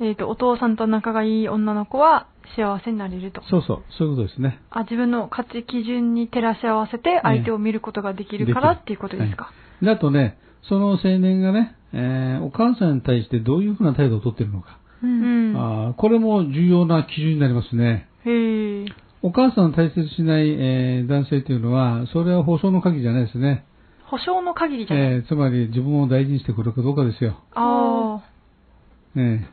[0.00, 3.42] えっ、と、お父さんと仲がいい女の子は幸せになれると。
[3.50, 4.60] そうそう、そういうことですね。
[4.70, 9.52] あ、自分の価値基準に照らし合わせて相手を見ることができるからできるっていうことですか。
[9.82, 14.78] であとね、その青年がね、えーお母さんに対してどういうふうな態度をとっているのか。
[15.02, 15.06] う。
[15.06, 15.56] うんん。
[15.56, 18.08] あーこれも重要な基準になりますね。
[18.24, 18.86] へえ。
[19.22, 23.64] お母さんを大切にしない、えー男性というのは、それは放送の鍵じゃないですね。
[24.06, 25.12] 保証の限りじゃない。
[25.14, 27.36] えーつまり自分を大事にしてくるかどうかですよ。
[27.54, 29.18] ああ。
[29.18, 29.44] え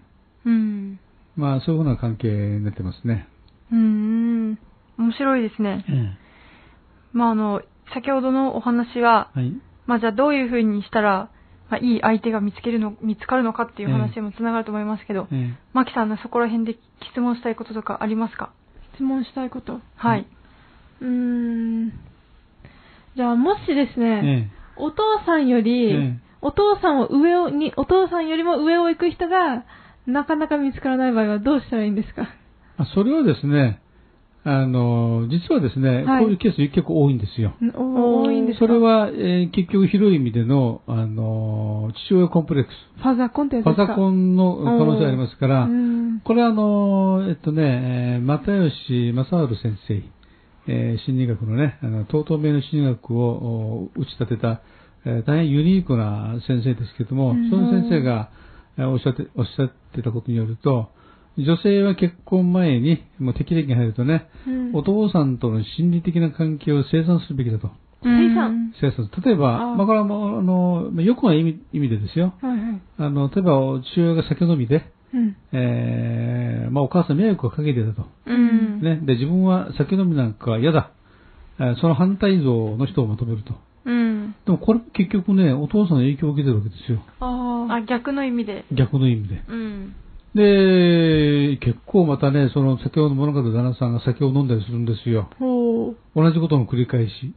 [0.45, 0.99] うん。
[1.38, 3.28] えまあ、そういうふうな関係になってますね。
[3.71, 4.60] うーん。
[4.97, 5.84] 面白いですね。
[5.89, 6.17] え
[7.13, 7.62] まあ、あの、
[7.93, 9.54] 先ほどのお話は、えはい。
[9.88, 11.30] まあ、じゃあどういうふうにしたら、
[11.69, 16.78] まあ、いい相手が見つけるの、見つかるのかっていう話にもつながると思いますけど、えマキさんのそこら辺で
[17.12, 18.51] 質問したいこととかありますか？
[18.95, 19.79] 質問したいこと。
[19.95, 20.25] はい。
[21.01, 21.89] うーん。
[23.15, 29.63] じゃあ、もしですえね、お父さんより、ええお父さんを上をに、お父さんよりも上を行く人が、
[30.05, 32.27] なかなか見つからない場合はどうしたらいいんですか？
[32.77, 33.79] あそれはですね、
[34.47, 36.23] あの、実はですね、はい。
[36.23, 37.55] こういうケース結構多いんですよ。
[37.75, 38.67] 多いんですか？
[38.67, 43.01] それは、えー結局広い意味での、あの、父親コンプレックス。
[43.01, 43.88] ファザコンってやつですか？
[43.88, 46.19] パザコンの可能性ありますから、うん。
[46.23, 50.03] これはあの、えっとね、えー又吉正治先生、
[50.67, 54.62] えー心理学のね、あの、東東名の心理学をお打ち立てた、
[55.05, 57.49] えー大変ユニークな先生ですけども、うん。
[57.49, 58.29] その先生が、
[58.77, 60.89] えーおっしゃって、おっしゃってたことによると、
[61.38, 67.69] 女性は結婚前に、もう適齢期に入るとね、うんお父さんとの心理的な関係を生産するべきだと。
[68.04, 72.34] 生産生産例えば、あーまあ、これはもうあの、まあよくない意味意味でですよ。
[72.41, 72.82] はいはい。
[73.00, 75.36] あの、例えば、父親が酒飲みで、うん。
[75.54, 78.08] えー、まあ、お母さん迷惑をかけてたと。
[78.26, 78.82] うん。
[78.82, 79.00] ね。
[79.04, 80.91] で、自分は酒飲みなんかは嫌だ。
[81.60, 83.54] えーその反対像の人を求めると。
[83.86, 84.36] うん。
[84.45, 87.02] でも、これ結局ね、お父さんの影響を受けてるわけですよ。
[87.19, 88.65] ああ、逆の意味で。
[88.71, 89.41] 逆の意味で。
[89.48, 89.95] うん。
[90.36, 95.30] で、結構またね、その酒を飲まなかった旦那さんが酒を飲んだりするんですよ。
[95.39, 95.95] 同
[96.32, 97.34] じことの繰り返し。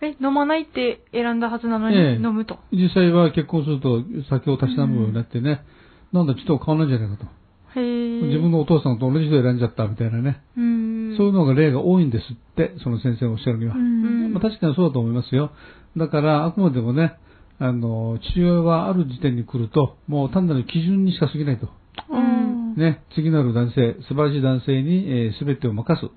[0.00, 2.58] え、飲まないって選んだはずなのにええ飲むと？
[2.72, 5.64] 実際は結婚すると酒をたしなむようになってね、
[6.12, 7.80] なんだ、ちょっと変わらないんじゃないかと。
[7.80, 8.22] へえ。
[8.22, 10.40] 自分のお父さんと同じ人を選んじゃったみたいなね。
[10.56, 11.16] うん。
[11.16, 13.74] そういうのが例が多いんですって、その先生がおっしゃるには。
[13.74, 14.32] うん。
[14.32, 15.50] まあ、確かにそうだと思いますよ。
[15.96, 17.18] だから、あくまでもね、
[17.58, 21.68] あの、父親はある時点に来ると、もう単なる基準にしか過ぎないと。
[22.08, 22.74] うん。
[22.76, 26.08] ね、次なる男性、素晴らしい男性に、えー全てを任す。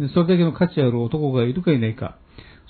[0.00, 2.16] でそれだけの価値ある男がいるかいないか。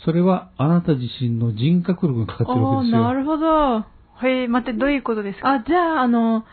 [0.04, 3.02] それはあなた自身の人格力がかかってるわけですよ。
[3.02, 3.78] なるほど。
[4.26, 5.52] へえ、待って、どういうことですか？
[5.52, 6.44] あ、じゃあ、あの、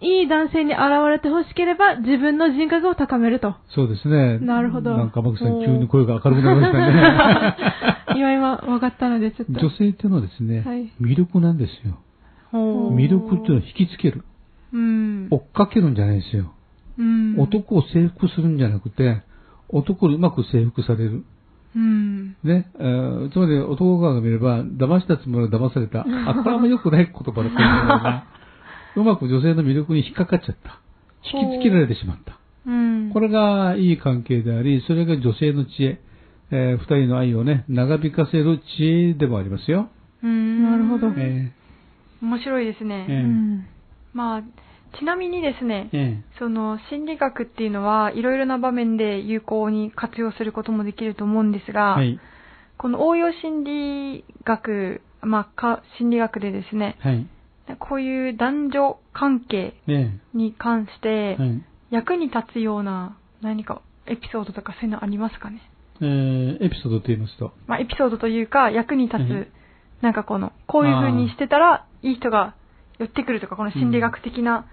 [0.00, 3.54] いい男性に現れてほしければ、自分の人格を高めると。
[3.74, 4.38] そうですね。
[4.40, 7.56] なるほどなんか、マクさん急に声が明るくなりましたね。
[8.18, 9.60] 今今分かったので、ちょっと。
[9.60, 11.94] 女性っていうのはですね、はい魅力なんですよ。
[12.50, 14.24] ほ魅力っていうのは引きつける。
[14.72, 14.76] う。
[14.76, 15.28] うん。
[15.30, 16.52] 追っかけるんじゃないですよ。
[16.98, 17.40] うん。
[17.40, 19.22] 男を征服するんじゃなくて、
[19.68, 21.24] 男にうまく征服される。
[21.76, 22.28] うん。
[22.42, 26.00] ね、えーつまり男側が見れば、騙したつもりが騙された。
[26.00, 28.26] あ、これはあんま良くない言葉だったんだ。
[28.96, 30.80] うまく女性の魅力に引っかかっちゃった。
[31.24, 32.38] 引きつけられてしまった。
[32.66, 33.10] うん。
[33.12, 36.00] これがいい関係であり、それが女性の知恵。
[36.50, 39.88] えー二人の愛をね、長引かせる知恵でもありますよ。
[40.22, 40.64] うん。
[40.64, 41.52] なるほどえ
[42.22, 43.06] 面白いですえね。
[43.08, 43.66] えうん。
[44.12, 44.42] まあ、
[44.98, 52.18] ちなみにですねー、えその心理学っていうのはいろいろな場面で有効に活用することもできると思うんですーが、はい。
[52.78, 57.26] この応用心理学、まあ、か心理学でですね、はい。
[57.78, 61.36] こういう男女関係えに関して。
[61.90, 65.62] 役に立つような何かエピソードとかそういうのありますかね？
[66.02, 67.52] えーエピソードと言いますと？
[67.66, 69.50] まあ、エピソードというか役に立うん
[70.00, 72.54] つ、なんかこの、こういう風にしてたらいい人が
[72.98, 74.66] 寄ってくるとか、この心理学的な、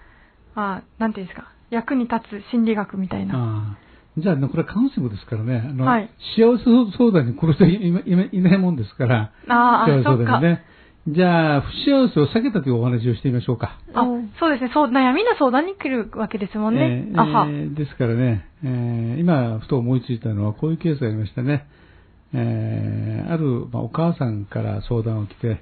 [0.56, 2.16] まあ、なんていうんですか、役に立
[2.48, 3.78] つ心理学みたいな。
[4.18, 5.68] じゃあね、これはカウンセリングですからね。
[5.70, 6.64] あの、はい幸せ
[6.98, 9.32] 相談に来る人いないもんですから。
[9.50, 10.24] あ幸せそっか。
[10.26, 10.64] 相談にね。
[11.08, 13.78] じゃあ、不幸せを避けたというお話をしてみましょうか。
[13.94, 14.06] あ、
[14.40, 14.72] そうですね。
[14.74, 17.08] そう、悩みの相談に来るわけですもんね。
[17.10, 17.46] えーあは。
[17.48, 21.68] えーですからね、えー今、ふと思いついたのは、こういうケースがありましたね。
[22.34, 25.62] えーある、まあ、お母さんから相談を来て、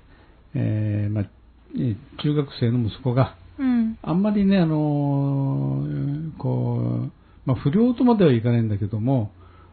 [0.53, 1.29] えーまあ、えー
[2.21, 3.97] 中学生の息子が、うん。
[4.01, 7.11] あんまりね、あのーこう、
[7.45, 9.31] まあ、不良とまではいかないんだけども、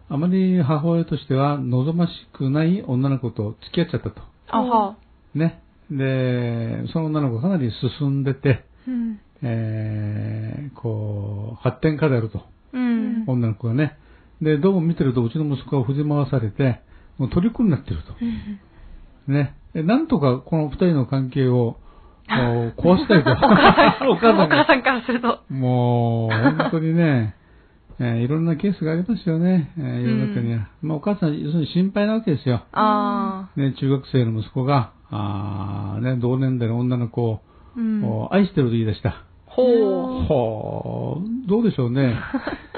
[0.08, 4.22] あまり母親としては望ましくない女の子と付き合っちゃったと。
[4.48, 4.96] あは。
[5.34, 5.62] ね。
[5.90, 9.20] で、その女の子がかなり進んでて、うん。
[9.42, 12.42] えーこう、発展家であると。
[12.72, 13.24] うん。
[13.26, 13.98] 女の子がね。
[14.42, 16.80] で、どうも見てるとうちの息子が振り回されて、
[17.18, 18.14] もう虜になってると。
[19.30, 19.54] ね。
[19.74, 21.76] でなんとかこの二人の関係を
[22.36, 23.30] もう壊したいと。
[23.30, 24.48] お母おさんが。
[24.48, 25.40] 母さんからすると。
[25.48, 27.34] もう、本当にね、
[27.98, 29.72] えーいろんなケースがありますよね。
[29.78, 30.68] えー世の中には。
[30.82, 32.62] まあお母さん、要するに心配なわけですよ。
[32.72, 37.40] あね、中学生の息子が、あーね、同年代の女の子を、
[37.76, 37.80] あ。
[37.80, 38.02] うん。
[38.02, 39.24] こう愛してると言い出した。
[39.46, 39.62] ほ
[40.22, 40.24] う。
[40.24, 42.14] ほう、どうでしょうね。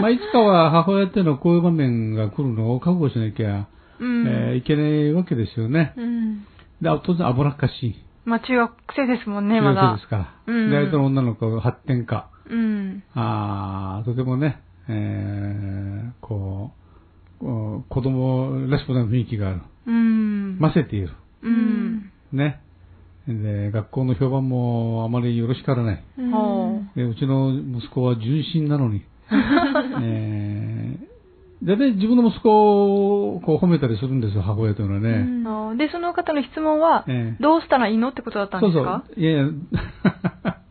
[0.00, 3.68] まあ、いつかは母親っていうのはこういう場面が来るのを覚悟しなきゃ、
[4.00, 4.26] うん。
[4.26, 5.92] えーいけないわけですよね。
[5.96, 6.44] うん。
[6.80, 7.94] で、あ当然危なっかしい。
[8.24, 10.02] まあ中学生ですもんね、中学生まだで。
[10.02, 10.34] すから。
[10.46, 12.28] うんで、相手の女の子が発展家。
[12.48, 13.02] うん。
[13.14, 16.72] あーとてもね、えー、こ
[17.40, 19.60] う、子供らしくない雰囲気がある。
[19.86, 20.58] うん。
[20.58, 21.10] ませている。
[21.42, 22.12] うん。
[22.32, 22.60] ね。
[23.26, 26.04] で、学校の評判もあまりよろしからない。
[26.32, 30.41] ほで、うちの息子は純真なのに、 えー、
[31.64, 35.86] 大体自分の息子をこう褒めたりするんですよ、母親というのはね。
[35.86, 39.20] で、その方の質問は、ええどうしたらいいのってことだったんそうそうですか。
[39.20, 39.46] いやいや、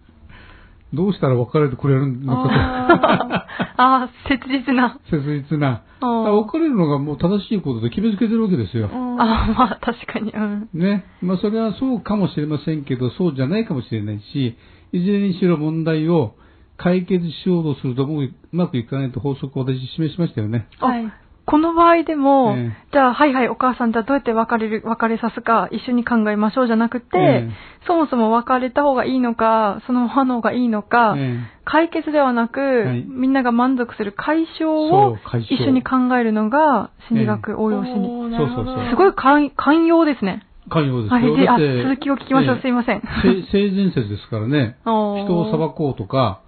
[0.93, 4.99] どうしたら別れてくれるのかあーあー、切実な。
[5.09, 5.83] と、切実な。
[6.01, 8.89] 別れるのがもう正しいことで決めつけてるわけですよ。
[8.91, 10.31] あーまあ確かに。
[10.31, 10.69] うん。
[10.73, 11.05] ね。
[11.21, 14.57] まあそれはそうかもしれませんけど、そうじゃないかもしれないし、
[14.91, 16.35] いずれにしろ問題を
[16.81, 20.67] 解決しようとするともううまくいかないと法則を私示しましたよね。
[20.79, 21.11] はい。
[21.45, 27.51] この場合でも、えじゃあ、はいはい、お母さん、じゃあどうやって別れる、別れさすか、一緒に考えましょうじゃなくて、ええ
[27.87, 38.37] そもそも別れた方がいいのか、そのままの方がいいのか、え解決ではなく、はいみんなが満足する解消そを一緒に考えるのが心理学応用心理。
[38.37, 40.45] そうそうそうすごい寛寛容ですね。
[40.69, 41.33] 寛容ですよ。
[41.33, 41.41] はい。
[41.41, 41.57] で、あ、
[41.89, 42.55] 続きを聞きましょう。
[42.55, 43.01] ええすいません。
[43.01, 46.40] せ性善説ですからね、 人を裁こうとか、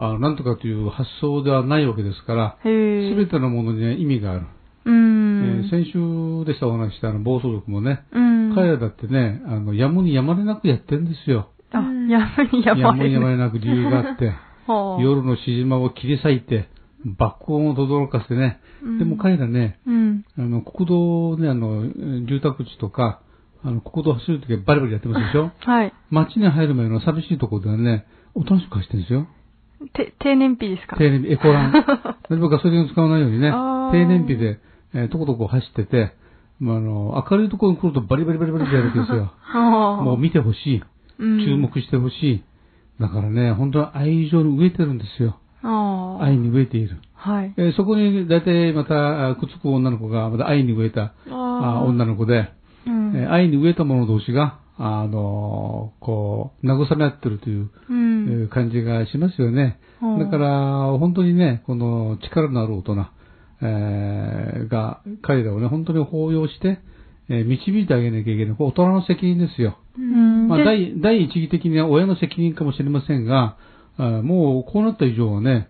[0.00, 2.58] あなんとかという発想ではないわけですから。
[2.62, 2.64] す
[3.16, 4.46] べてのものには意味がある。
[4.84, 5.60] うえん。
[5.66, 8.54] ー先週でしたお話ししたあの暴走族もね、うん。
[8.54, 11.50] 彼らだってね、あの、やむにやまれなくやってるんですよ。
[11.72, 11.98] あ、やむ
[12.58, 13.32] にやまれやむにやまる。
[13.32, 14.26] れなく理由があって、
[14.66, 16.68] はあ夜のしじまを切り裂いて、
[17.04, 20.24] 爆音を轟かせてね、うんでも彼らね、うん。
[20.38, 23.20] あの、国道ね、あの、えー住宅地とか、
[23.64, 25.50] あの、国道走るときはバリバリやってますでしょ？
[25.58, 25.92] はい。
[26.10, 29.26] 街に入る前の寂しいところではね、おとなしく走ってるんですよ。
[29.94, 30.96] て、低燃費ですか？
[30.96, 31.72] 低燃費、エコラン。
[31.72, 31.80] な
[32.30, 33.50] るべくガソリンを使わないようにね
[33.92, 34.58] 低燃費で、
[34.94, 36.12] えーとことこ走ってて、
[36.60, 39.32] まあ、あの、明るいところに来るとバリバリバリバリってやるわけですよ。
[39.42, 40.82] は あもう見てほしい。
[41.20, 42.42] うん注目してほしい。
[43.00, 45.36] だからね、本当は愛情に飢えてるんですよ。
[46.20, 46.96] 愛に飢えている。
[47.14, 47.52] はい。
[47.56, 52.50] えーそこに大体またあくっつく女の子がまた愛に飢えたあ女の子で、
[52.86, 53.12] うん。
[53.16, 59.80] えー愛に飢えた者同士が、あのこう、慰め合ってるという、感じがしますよね。
[60.00, 63.06] うんだから、本当にね、この力のある大人、
[63.60, 66.78] えーが、彼らをね、本当に抱擁して、
[67.28, 68.56] えー導いてあげなきゃいけない。
[68.58, 69.78] 大人の責任ですよ。
[69.98, 70.46] うん。
[70.46, 73.56] まあ、で第、第一義的には親の責任かもしれませんが、
[73.96, 75.68] あもうこうなった以上はね、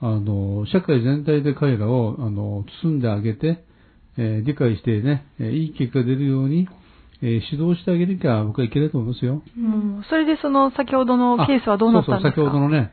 [0.00, 3.64] あの、社会全体で彼らを、あの、包んであげて、
[4.16, 6.68] えー理解してね、えーいい結果が出るように、
[7.26, 9.42] えー指導してあげなきゃ僕はいけないと思いますよ。
[9.56, 12.30] うんそれでその先ほどのケースはどうなったんですか？
[12.30, 12.92] あそうそう、先ほどのね、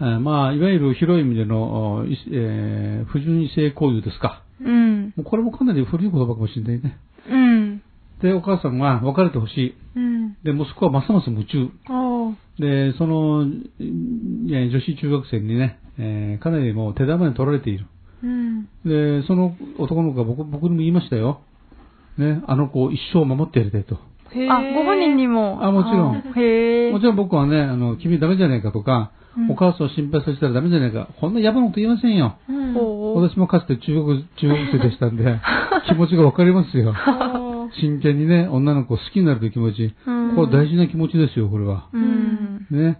[0.00, 4.42] えーまあ、いわゆる広い意味での、えー不純異性行為ですか。
[4.60, 5.12] うん。
[5.16, 6.98] もうこれもかなり古い言葉かもしれないね。
[7.30, 7.82] うん。
[8.20, 9.74] で、お母さんが別れてほしい。
[9.96, 10.34] うん。
[10.42, 11.70] で、息子はますます夢中。
[12.58, 13.46] で、その、
[13.78, 17.86] 女子中学生にね、えーかなりもう手玉に取られている。
[18.22, 18.64] うん。
[18.84, 21.40] で、その男の子が僕僕にも言いましたよ。
[22.18, 23.96] ね、あの子を一生守ってやりたいと。
[24.32, 25.64] へーあ、ご本人にも？
[25.64, 26.92] あもちろんへえ。
[26.92, 31.06] もちろん僕はね、あの、君ダメじゃないかとか、うんお母さんを心配させたらダメじゃないか。
[31.20, 32.38] こんな野蛮なこと言いませんよ。
[32.48, 33.22] うん。
[33.22, 35.38] 私もかつて中国、中国生でしたんで、
[35.86, 36.92] 気持ちがわかりますよ。
[37.80, 39.94] 真剣にね、女の子を好きになるという気持ち。
[40.06, 41.86] うんこれ大事な気持ちですよ、これは。
[41.92, 42.66] うん。
[42.70, 42.98] ね。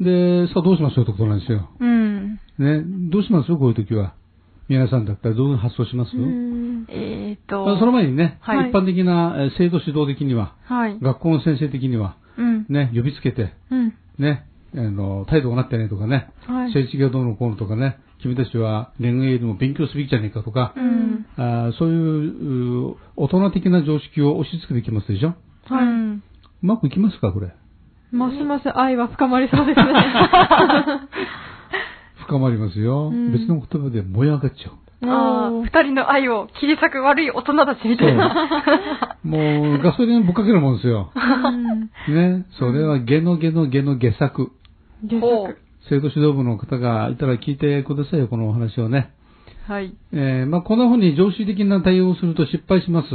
[0.00, 1.68] で、さあどうしましょうってことなんですよ。
[1.78, 2.40] うん。
[2.58, 2.82] ね。
[3.10, 3.54] どうします？
[3.54, 4.14] こういう時は。
[4.68, 7.64] 皆さんだったらどういう発想します、うんえーっと。
[7.64, 10.98] まあその前にね、はい一般的なえー制度指導的には、はい。
[11.00, 12.66] 学校の先生的には、うん。
[12.68, 13.94] ね、呼びつけて、うん。
[14.18, 16.72] ね、あの、態度がなってねとかね、はい。
[16.72, 21.26] 成績がどうのこうのとかね、君たちは恋愛よりも勉強すべきじゃねえかとか、うん。
[21.36, 25.34] あーそういうう大人的な常識を押し付けてきますでしょ？
[25.68, 25.86] はい。
[25.86, 26.22] う
[26.62, 27.54] まくいきますかこれ？
[28.12, 29.84] ますます愛は深まりそうですね。
[32.26, 33.08] 深まりますよ。
[33.08, 34.86] うん別の言葉で燃え上がっちゃう。
[35.08, 39.18] ああ、二人の愛を切り裂く悪い大人たちみたいな。
[39.22, 41.12] もう、ガソリンぶっかけるもんですよ。
[41.14, 42.46] うんね。
[42.58, 44.52] それはゲのゲのゲの下作。
[45.04, 49.12] 下ほ作生徒指導部の方がいたら聞いてくださいよ、このお話をね。
[49.68, 49.94] はい。
[50.12, 53.06] えーまあ、こんな風に常識的な対応をすると失敗します。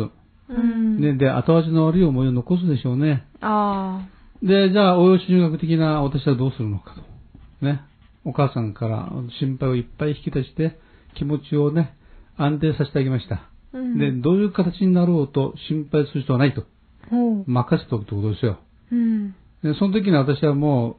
[0.50, 1.14] うんね。
[1.14, 3.26] で、後味の悪い思いを残すでしょうね。
[3.42, 4.08] あ
[4.44, 7.66] で、じゃあ、応用心理学的な私はどうするのかと。
[7.66, 7.82] ね。
[8.26, 9.10] お母さんから
[9.40, 10.80] 心配をいっぱい引き出して、
[11.16, 11.96] 気持ちをね、
[12.38, 13.50] 安定させてあげました。
[13.74, 16.66] うんで、どういう形になろうと心配する人はないと。
[17.48, 18.60] 任せておくってことですよ。
[18.92, 19.32] うん
[19.64, 20.98] で、その時に私はも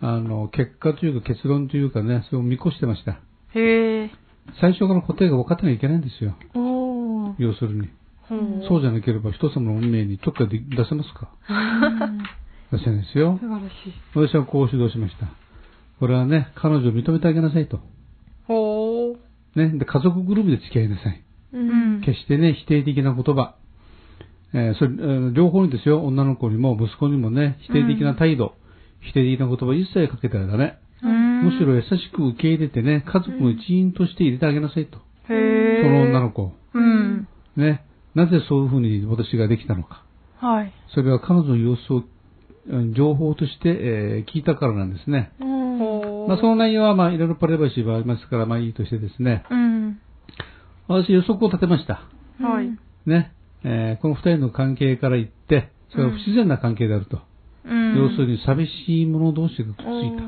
[0.00, 3.12] う、あの、結果というか結論というかね、それを見越してました。
[3.12, 3.18] あ。
[3.54, 4.10] へえ。
[4.60, 6.34] 最初から答えが分かってなきゃいけないんですよ。
[7.38, 7.88] 要するに。
[8.68, 11.28] そうじゃなければ人様の運命にちょっかいで出せますか？
[12.72, 13.38] 出せないですよ。
[13.40, 13.92] 素晴らしい。
[14.14, 15.26] 私はこう指導しました。
[16.02, 17.78] これはね、彼女を認めてあげなさいと。
[18.48, 19.56] ほう。
[19.56, 21.22] ね、で、家族ぐるみで付き合いなさい。
[21.52, 22.00] うん。
[22.00, 23.54] 決してね、否定的な言葉。
[24.52, 28.56] えーそれ、えー両方にですよ、女の子にも息子にもね、否定的な態度、
[28.98, 30.76] 否定的な言葉一切かけたらダメ。
[31.04, 34.98] うんむしろ優しく受け入れてね、家族の一員として入れてあげなさいと。
[34.98, 35.00] へ
[35.30, 35.82] え。
[35.84, 36.52] その女の子を。
[36.74, 37.28] うん。
[37.56, 37.84] ね。
[38.16, 40.02] なぜそういうふうに私ができたのか。
[40.40, 40.72] はい。
[40.96, 42.02] それは彼女の様子を、
[42.66, 45.30] うん情報として、えー聞いたからなんですね。
[45.38, 45.61] ほう。
[46.28, 49.44] まあ、その内容は、まあ、いろいろプライバシーはありますから、まあ、いいとしてですね。
[49.50, 49.98] うん。
[50.88, 52.02] 私予測を立てました。
[52.40, 52.68] はい。
[53.06, 53.32] ね。
[53.64, 57.20] えーこの二人の関係から言って、それは不自然な関係であると。
[57.64, 57.96] うん。
[57.96, 59.82] 要するに寂しい者同士がくっつい
[60.16, 60.22] た。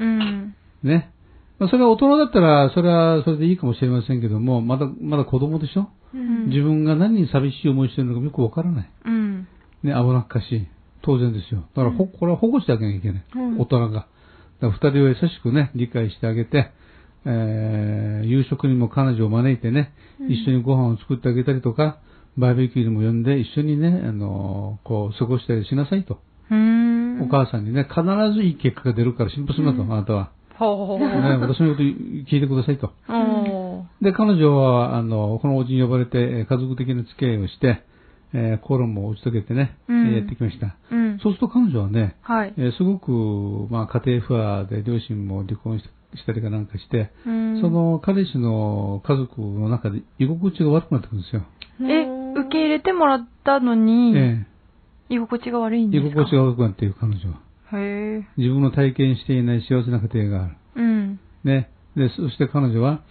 [0.00, 0.54] うん。
[0.82, 1.12] ね。
[1.60, 5.88] まあ、それは大人だったら、それはそれでいいかもしれませんけども、まだ、まだ子供でしょ？
[6.12, 6.48] うん。
[6.48, 8.90] 自分が何に寂しい思いしてるのかよくわからない。
[9.04, 9.46] うん。
[9.84, 10.66] ね、危なっかしい。
[11.02, 11.60] 当然ですよ。
[11.76, 13.24] だから、ほ、これは保護してあげなきゃいけない。
[13.58, 14.08] 大人が。
[14.70, 16.70] 二人を優しくね、理解してあげて、
[17.26, 19.92] えー、夕食にも彼女を招いてね、
[20.28, 21.98] 一緒にご飯を作ってあげたりとか、
[22.36, 26.18] バーベキューにも呼んで一緒にね、あのこう、過ごしたりしなさいと。
[26.50, 27.22] うん。
[27.22, 28.02] お母さんにね、必
[28.34, 30.32] ずいい結果が出るから心配するなと、あなたは。
[30.58, 30.98] ほう。
[30.98, 31.06] ね、
[31.40, 32.92] 私のこと聞いてくださいと。
[34.02, 37.82] で、彼女は、あの、このおじに呼ばれて、えー家族的な付き合いをして、
[38.34, 40.76] えー、心も打ち解けてね、うんやってきました。
[40.90, 41.18] うん。
[41.20, 42.52] そうすると彼女はね、はい。
[42.56, 45.84] えーすごく、まあ、家庭不和で両親も離婚し
[46.16, 51.42] したりかなんかして、うんそ、の彼氏の家族の中で居心地が悪くなってくるんですよ。
[51.80, 52.06] え、
[52.40, 54.46] 受け入れてもらったのに、え
[55.08, 56.24] 居心地が悪いんですか？
[56.24, 57.40] 心地が悪くなっている彼女は。
[58.36, 60.56] 自分の体験していない幸せな家庭がある。
[60.76, 61.20] うん。
[61.42, 61.70] ね。
[61.96, 63.02] で、そして彼女は、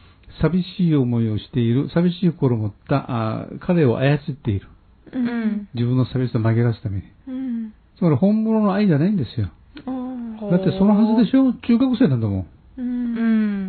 [0.42, 3.06] 寂しい思いをしている、寂しい心を持った、
[3.42, 4.68] あー彼を操っている。
[5.14, 5.68] うん。
[5.74, 7.04] 自分の寂しさを紛らわすために。
[7.28, 7.74] うん。
[7.98, 9.50] つまり本物の愛じゃないんですよ。
[9.88, 10.14] うん
[10.52, 11.54] だってそのはずでしょ？
[11.54, 12.48] 中学生なんだもん。
[12.78, 13.20] うんう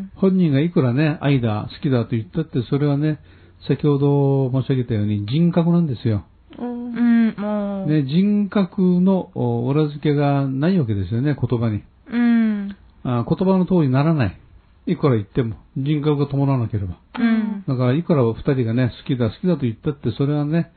[0.00, 0.10] ん。
[0.16, 3.20] 本人がいくらね、愛だ、好きだと言ったって、それはね、
[3.68, 6.24] 先ほど申し上げたように人格なんですよ。
[7.86, 11.82] ね、人格のお裏付けがないわけですよね、言葉に。
[12.10, 12.76] うん。
[13.04, 14.40] あ言葉の通りにならない。
[14.86, 16.98] いくら言っても、人格が伴わなければ。
[17.18, 17.64] うん。
[17.68, 20.72] だから、いくら二人がね、好きだ、好きだと言ったって、それはね、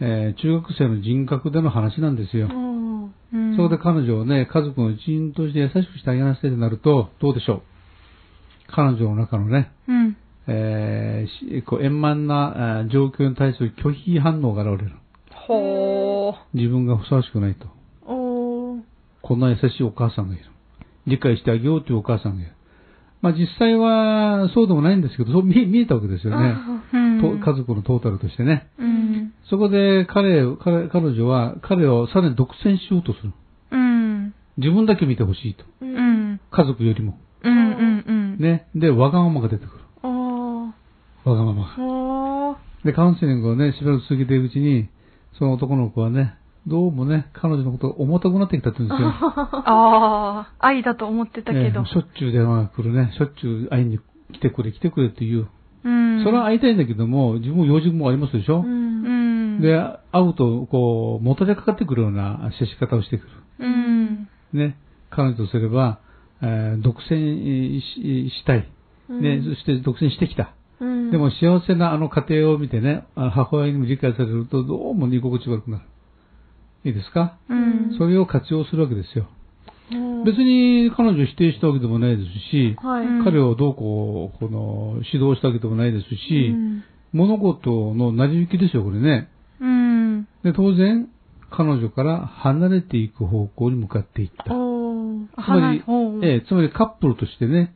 [0.00, 2.48] えー中学生の人格での話なんですよ。
[3.32, 3.56] うん。
[3.56, 7.62] そこで彼女をね、家族の一員として優しくしてあげなさいとなると、どうでしょう？
[8.68, 10.16] 彼女の中のね、うん。
[10.46, 14.96] えーしこう円満な状況に対する拒否反応が現れる。
[15.46, 17.66] ほ自分がふさわしくないと。
[19.20, 20.44] こんな優しいお母さんがいる。
[21.06, 22.52] 理解してあげようというお母さんがいる。
[23.20, 26.54] まあ実際はそうでもないんですけど、そう見えたわけですよね。
[26.92, 26.96] う。
[26.96, 27.00] う
[27.34, 27.40] ん。
[27.40, 28.68] と家族のトータルとしてね。
[28.78, 28.97] うん。
[29.50, 33.32] そこで彼を彼彼女は彼をさらに独占しようとする。
[33.70, 34.34] うん。
[34.58, 35.64] 自分だけ見てほしいと。
[35.80, 36.40] うん。
[36.50, 37.18] 家族よりも。
[37.42, 37.52] うん。
[37.52, 38.04] うん。
[38.06, 38.38] うん。
[38.38, 38.68] ね。
[38.74, 39.78] で、わがままが出てくる。
[41.24, 42.58] わがままが。
[42.84, 44.88] で、カウンセリングをね、しばらく続けていくうちに、
[45.38, 46.36] その男の子はね、
[46.66, 49.08] どうもね、彼女のことが重たくなってきたって言うんですよ。
[49.64, 51.82] ああ、愛だと思ってたけどえ。
[51.82, 53.98] えしょっちゅう電話が来るね、しょっちゅう会いに
[54.32, 55.48] 来てくれ、来てくれっていう。
[55.84, 56.24] うん。
[56.24, 59.17] それは会いたいんだけども、自分も用事もありますでしょ、うん。
[59.60, 59.74] で、
[60.12, 63.30] 会うと、こう、もたれかかってくるような接し方をしてくる。
[63.60, 64.28] うん。
[64.52, 64.76] ね。
[65.10, 66.00] 彼女とすれば、
[66.40, 68.68] えー独占ししたい。
[69.08, 70.54] ね、そして独占してきた。
[70.80, 75.84] でも幸せなあの家庭を見てね、あ母親にも理解されるとどうも居心地悪くなる。
[76.84, 77.96] いいですか、うん。
[77.98, 79.28] それを活用するわけですよ。
[80.24, 83.06] 別に彼女を否定したわけでもないですし、はい。
[83.06, 86.54] うん彼をどうこう、この、指導したわけでもないですし、
[87.12, 89.28] 物事の成り行きですよ、これね。
[90.44, 90.52] うん。
[90.52, 91.08] で、当然、
[91.50, 94.44] 彼女から離れていく方向に向かっていった。
[94.44, 94.48] つ
[95.48, 95.82] まり、
[96.22, 97.74] ええ、つまりカップルとしてね、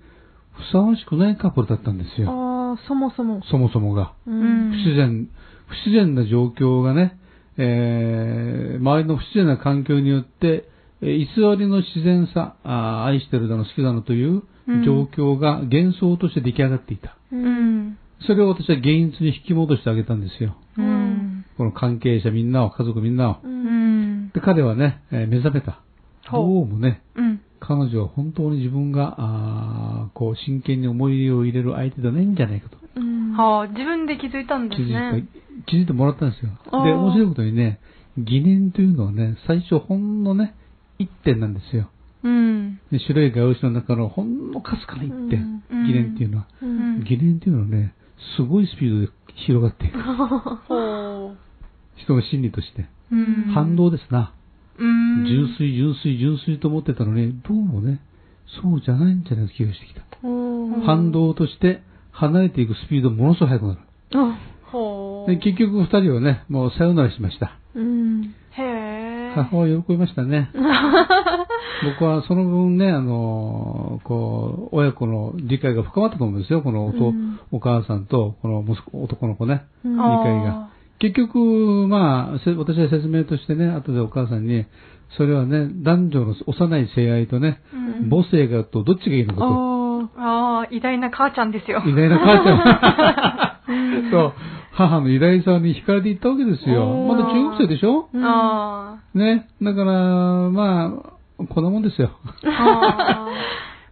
[0.52, 2.30] ふさわしくないカップルだったんですよ。
[2.30, 3.42] ああ、そもそも。
[3.50, 4.12] そもそもが。
[4.24, 5.28] 不自然、
[5.66, 7.18] 不自然な状況がね、
[7.56, 10.68] えー周りの不自然な環境によって、
[11.00, 11.26] えー偽
[11.58, 17.16] りの自然さ、あー愛してるだの好きだのといううん状況が幻想として出来上がっていた。
[17.32, 17.98] うん。
[18.26, 20.54] それを私は現実に引き戻してあげたんですよ。
[20.78, 20.84] うん。
[21.56, 23.36] この関係者みんなを、家族みんなを。
[23.42, 24.30] うん。
[24.30, 25.80] で、彼はね、えー目覚めた。
[26.30, 27.40] どうもね、うん。
[27.60, 32.76] 彼女は本当に自分が、あーこう、真剣に思い入れを入れる相手じゃないんじゃないかと。
[32.96, 35.26] うんはあ、自分で気づいたんです気づいたね。、
[35.66, 36.52] 気づいてもらったんですよ。
[36.84, 37.80] で、面白いことにね、
[38.18, 40.54] 疑念というのはね、最初ほんのね、
[40.98, 41.90] 一点なんですよ。
[42.22, 42.78] うん。
[42.90, 46.46] で白いガウシの中のほんのかすかな一点、うん疑念っていうのは。
[46.62, 47.94] うん疑念っていうのはね、
[48.36, 50.00] すごいスピードで広がっていく。
[50.68, 51.34] ほ
[51.96, 52.86] 人の心理として。
[53.10, 54.32] うん反動ですな。
[54.78, 58.00] うん純粋、純粋、純粋と思ってたのに、どうもね、
[58.62, 60.02] そうじゃないんじゃないか気がしてきた。
[60.84, 63.80] 反動として離れていくスピードものすごい速くなる。
[65.26, 67.58] で結局二人はね、もうさよならしました。
[67.74, 68.34] うん。
[68.52, 70.50] へえ母は喜びましたね。
[71.84, 76.62] 僕はその分ね、あの、こう、親子の理解が深まったと思うんですよ。
[76.62, 79.64] このお父、うんお母さんと、この息子、男の子ね。
[79.84, 80.68] うん理解が。
[80.98, 81.38] 結局、
[81.88, 84.64] まあ、せ私は説明としてね、後でお母さんに、
[85.16, 89.46] それはね、男女の幼い性愛とね、うん母性がとどっちがいいのかと。
[89.46, 89.72] あ
[90.16, 93.72] ああ偉大な母ちゃんですよ偉大な母ちゃ
[94.08, 94.10] ん。
[94.10, 94.32] そう、
[94.72, 96.86] 母の偉大さに惹かれていったわけですよ。
[97.08, 98.08] まだ中学生でしょ？
[98.12, 99.48] うんあね。
[99.62, 99.92] だから、
[100.50, 101.12] まあ、
[101.48, 102.10] こんなもんですよ。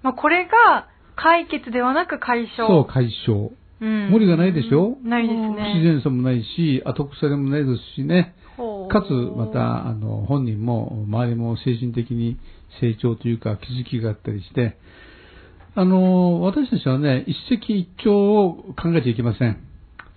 [0.02, 0.86] まあこれが
[1.16, 3.50] 解決ではなく解消そう、解消。
[3.82, 4.98] うん無理がないでしょ？
[5.02, 8.34] ないです不ね自然さもないし、後腐れもないですしね。
[8.90, 12.36] かつ、また、あの、本人も、周りも精神的に
[12.78, 14.76] 成長というか、気づきがあったりして、
[15.74, 19.56] あの、私たちはね、一石一鳥を考えちゃいけません。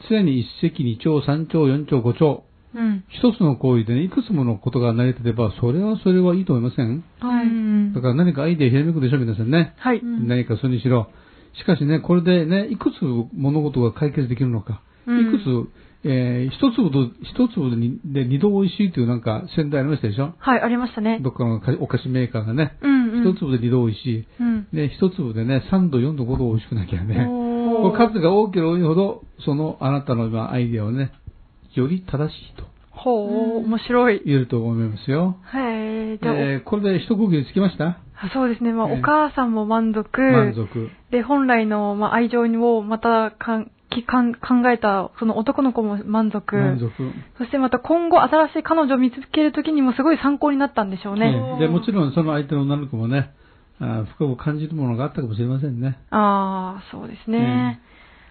[0.09, 2.39] 常に一石二鳥、三鳥、四鳥、五鳥。
[2.76, 7.03] うん一つの行為でね、いくつものことが成り立てば、それはそれはいいと思いません？
[7.19, 7.45] はい。
[7.45, 9.74] うんだから何かアイデアひらめくでしょ、皆さんね。
[9.78, 11.09] はいうん何かそれにしろ。
[11.59, 12.95] しかしね、これでね、いくつ
[13.36, 14.82] 物事が解決できるのか。
[15.05, 15.69] うんいくつ、
[16.05, 17.69] えー一粒と、一粒
[18.05, 20.34] で二度美味しいというなんか宣伝ありましたでしょ？
[20.39, 24.26] はいありましたねどっかのお菓子メーカーがね、うんうん一粒で二度美味しい。
[24.39, 27.28] うんね、一粒でね、三度、四度、五度美味しくなきゃね。
[27.95, 31.11] 数が多ければ多いほど、そのあなたの今アイデアをね、
[31.80, 35.38] より正しいとほう面白い言えると思いますよ。
[35.43, 37.86] はいじゃあ、えーこれで一区切りつきました？
[38.15, 40.89] あそうですね、まあ、ええお母さんも満足、満足。
[41.11, 46.55] で、本来の、まあ、愛情をまたかんきかん考えた、その男の子も満足。
[46.55, 46.91] 満足。
[47.38, 51.34] そしてまた今後新しい彼女を見つけるときにもすごい参考になったんでしょうね。
[51.34, 53.32] ええで、もちろんその相手の女の子もね、
[53.80, 55.97] あー深く感じるものがあったかもしれませんね。
[56.11, 57.82] ああ、そうですね。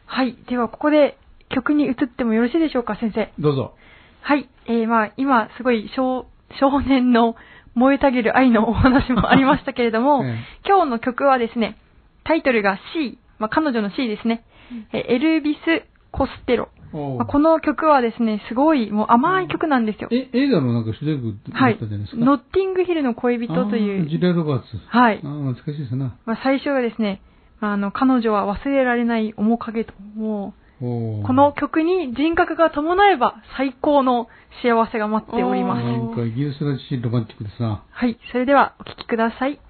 [0.07, 0.37] はい。
[0.49, 1.19] では、ここで
[1.55, 3.33] 曲に移ってもよろしいでしょうか、先生。
[3.39, 3.75] どうぞ。
[4.23, 4.49] はい。
[4.67, 6.27] えー、まあ、今、すごい少、
[6.61, 7.37] 少年の
[7.75, 11.77] 燃えたぎる愛のお話もありましたけれども、 え今日の曲はですね、
[12.25, 14.45] タイトルが C、まあ、彼女の C ですね。
[14.93, 16.69] えーエルビス・コステロ。
[16.93, 20.09] まあ、この曲はですね、すごいもう甘い曲なんですよ。
[20.13, 22.19] え、映画のなんか主題歌だはいったじゃないです。
[22.19, 22.25] か？
[22.25, 24.67] ノッティングヒルの恋人という、リア・ロバーツ。
[24.89, 25.27] はいあ。
[25.27, 26.15] ー懐かしいですな。
[26.27, 27.23] まあ、最初はですね、
[27.61, 34.27] まああの、彼女は忘れられない面影と、もう、この曲に人格が伴えば最高の
[34.63, 35.85] 幸せが待っております。
[35.85, 37.85] なんかイギリスらしいロマンティックですな。
[37.89, 39.61] はい、それではお聴きください。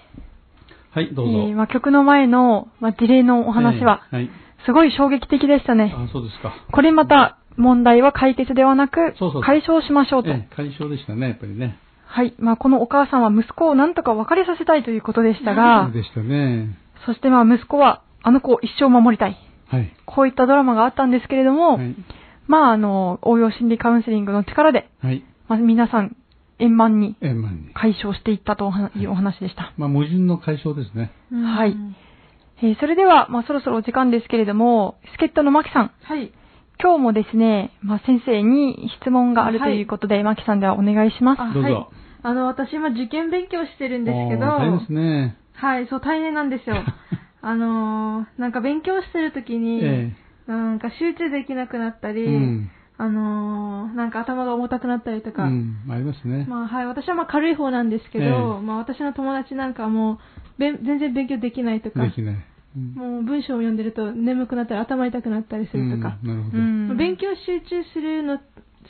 [0.91, 1.31] はい、どうぞ。
[1.31, 4.29] えーまあ、曲の前の、まあ、ディレイのお話は、えーはい。
[4.65, 5.93] すごい衝撃的でしたね。
[5.95, 6.53] あ、そうですか。
[6.71, 10.29] これまた問題は解決ではなくそうそうそう、解消しましょうと。
[10.29, 11.77] えー解消でしたね、やっぱりね。
[12.05, 12.33] はい。
[12.37, 16.77] まあ、このお母さんは息子をなんとか別れさせたいということでしたが、でしたね。
[17.05, 19.37] そしてまあ、息子はあの子を一生守りたい。
[19.67, 19.91] はい。
[20.05, 21.95] こういったドラマがあったんですけれども、はい。
[22.47, 25.23] まあ、あの、応用心理カウンセリングの力で、はい。
[25.47, 26.15] まあ、皆さん、
[26.59, 27.73] 円満に円満に。
[27.73, 29.73] 解消していったというお話でした。
[29.77, 31.11] まあ、矛盾の解消ですね。
[31.31, 31.75] はい
[32.61, 36.31] えーそれでは、まあ、そろそろお時間ですけれども、助っ人のマキさん、はい。
[36.81, 41.41] 今日もですね、まあ、先生に質問があるということで、マキさんではお願いします。
[41.41, 41.87] あどうぞはい。
[42.23, 45.37] あの、私今受験勉強してるんですけど、大変ですね。
[45.53, 46.77] はい、そう、大変なんですよ。
[47.41, 50.13] あのー、なんか勉強してるときに、え
[50.47, 52.71] なんか集中できなくなったえり、うん。
[52.97, 55.77] あのー、なんか頭が重たくなったりとか、うん。
[55.89, 56.45] ありますね。
[56.47, 58.31] まあはい、私はまあ軽い方なんですけど、ええ
[58.61, 60.17] まあ私の友達なんかはもう、
[60.59, 62.35] 全然勉強できないとかで、きない。
[62.35, 62.43] うん
[62.75, 66.95] もう文章を読んでると眠くなったり頭痛くなったりするとか、うんなるほど。
[66.95, 68.39] 勉強集中するの、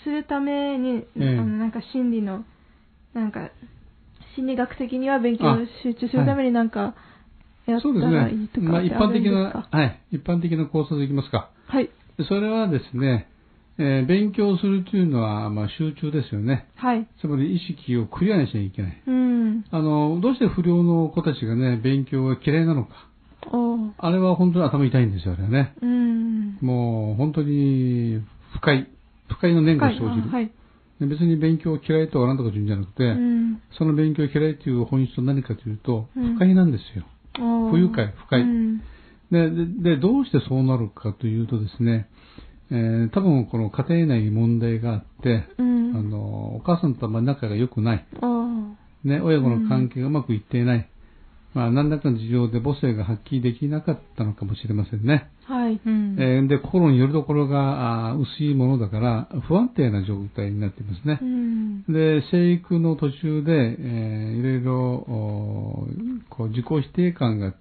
[0.05, 2.45] するために、ええあのなんか心理の、
[3.13, 3.51] なんか、
[4.35, 6.95] 心理学的には勉強あ集中するためになんか、
[7.65, 8.47] やったらいいね。
[8.53, 11.49] とかまあ一般的なか、はい、一般的な考察でいきますか。
[11.67, 11.89] はい。
[12.27, 13.27] それはですね、
[13.79, 16.67] えー勉強するというのは、まあ集中ですよね。
[16.75, 17.07] はい。
[17.21, 19.03] つまり意識をクリアにしなきゃいけない。
[19.07, 19.65] うん。
[19.71, 22.91] あの、どうして不良の子たちがね、勉強が嫌いなのか。
[23.97, 25.73] あれは本当に頭痛いんですよ、あれはね。
[25.81, 26.57] うん。
[26.61, 28.21] もう本当に
[28.53, 28.87] 不快、
[29.27, 30.29] 不快の念が生じる。
[30.29, 30.51] はい。
[30.99, 33.61] 別に勉強嫌いとかなんとか言うんじゃなくて、うん。
[33.77, 37.05] その勉強嫌いという本質は何かというと、うん不快なんですよ。
[37.39, 38.77] おー不愉快不快うん。
[39.31, 42.07] ででで、どうしてそうなるかというとですね、
[42.73, 45.95] えー多分この家庭内に問題があって、うん。
[45.95, 48.05] あの、お母さんとあんまり仲が良くない。
[49.03, 50.89] ね、親子の関係がうまくいっていない。
[51.53, 55.29] まあ、何らかの事情で母性が発揮できなかったのかもしれませんね。
[55.45, 55.79] はい。
[55.85, 61.25] うんえーで、心によりどころが薄いものだから、不安定な状態になっていますねう。
[61.25, 61.83] ん。
[61.83, 65.87] で、生育の途中で、えーいろいろ、お
[66.29, 67.53] こう自己否定感が、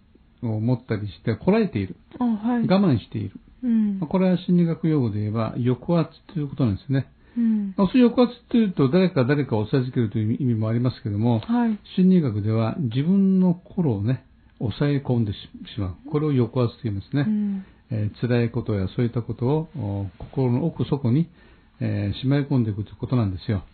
[0.43, 1.97] を持ったりして、こらえている。
[2.19, 2.67] あ、はい。
[2.67, 3.33] 我慢している。
[3.63, 4.09] うんまあ。
[4.09, 7.07] これは心理学用語で言えば、抑圧ということなんですね。
[7.37, 7.75] うん。
[7.77, 11.79] まあそういう抑圧というと、誰か誰かを抑えつけるという意味もありますけども、はい。
[11.97, 14.25] 心理学では自分の心をね、
[14.59, 15.37] 抑え込んでし
[15.75, 16.11] しまう。
[16.11, 17.25] これを抑圧と言いますね。
[17.27, 17.65] うん。
[17.91, 21.29] えー辛いことやそういったことをお心の奥底に、
[21.81, 23.65] えーしまい込んでいくということなんですよ。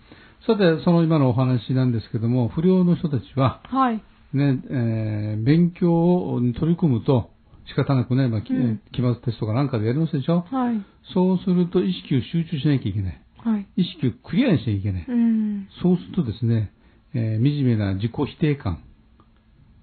[0.47, 4.03] さて、その今のお話なんですけども、不良の人たちは、はい。
[4.32, 7.30] ね、えー勉強に取り組むと
[7.69, 10.47] 仕方なくね、まあ、期末テストかなんかでやりますでしょ？
[10.51, 10.81] はい。
[11.14, 13.21] そうすると意識を集中しなきゃいけない。
[13.39, 13.66] はい。
[13.77, 15.05] 意識をクリアにしなきゃいけない。
[15.07, 15.69] うん。
[15.83, 16.73] そうするとですね、
[17.14, 18.79] えー惨めな自己否定感。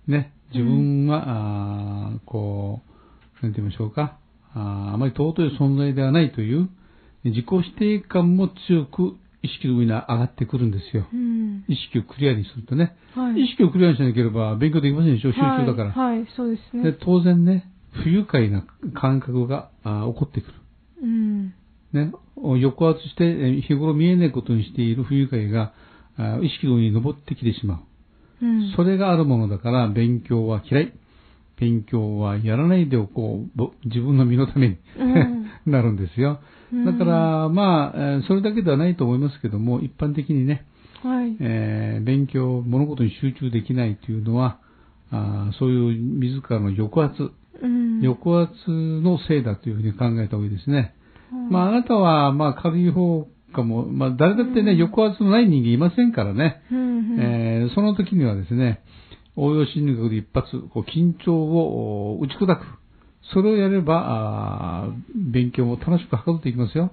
[0.07, 2.81] ね、自分は、あーこ
[3.41, 4.19] う、なんて言いましょうか、
[4.53, 6.69] あーあまり尊い存在ではないという、
[7.23, 11.07] 自己否定感も強く意識の上に上がってくるんですよ。
[11.11, 11.63] うん。
[11.67, 12.95] 意識をクリアにするとね。
[13.15, 13.41] はい。
[13.43, 15.91] 意識をクリアにしなければ勉強できませんでしょ、集中だから。
[15.91, 16.19] はい。
[16.19, 16.97] はい、そうですでね。
[17.01, 17.71] 当然ね、
[18.03, 19.89] 不愉快な感覚が起
[20.19, 20.53] こってくる。
[21.03, 21.53] うん。
[21.93, 25.73] ね、抑圧して、えー日頃見えないことにしている不愉快が、
[26.41, 27.81] 意識の上に登ってきてしま
[28.41, 28.45] う。
[28.45, 28.73] うん。
[28.75, 30.93] それがあるものだから、勉強は嫌い。
[31.59, 33.49] 勉強はやらないでおこう。
[33.57, 36.39] ぼ自分の身のために、うん なるんですよ。
[36.85, 40.65] だから、まあ、えーそれだけではないと思いますけども、一般的にね、
[41.01, 41.35] はい。
[41.39, 44.57] えー勉強、物事に集中できないというのは、
[45.11, 47.31] あーそういう自らの抑圧、
[47.61, 48.01] うん。
[48.01, 50.93] 抑圧のせいだというふうに考えた方がいいですね。
[51.31, 56.61] うんまあ、あなたは、まあ、軽い方かも、まあ、誰だってね、抑圧のない人間いませんからね。
[56.71, 58.81] うんうんえーその時にはですね、
[59.35, 62.61] 応用心理学で一発、こう緊張をお打ち砕く。
[63.33, 66.91] それをやれば、あー勉強も楽しくはかどっていきますよ。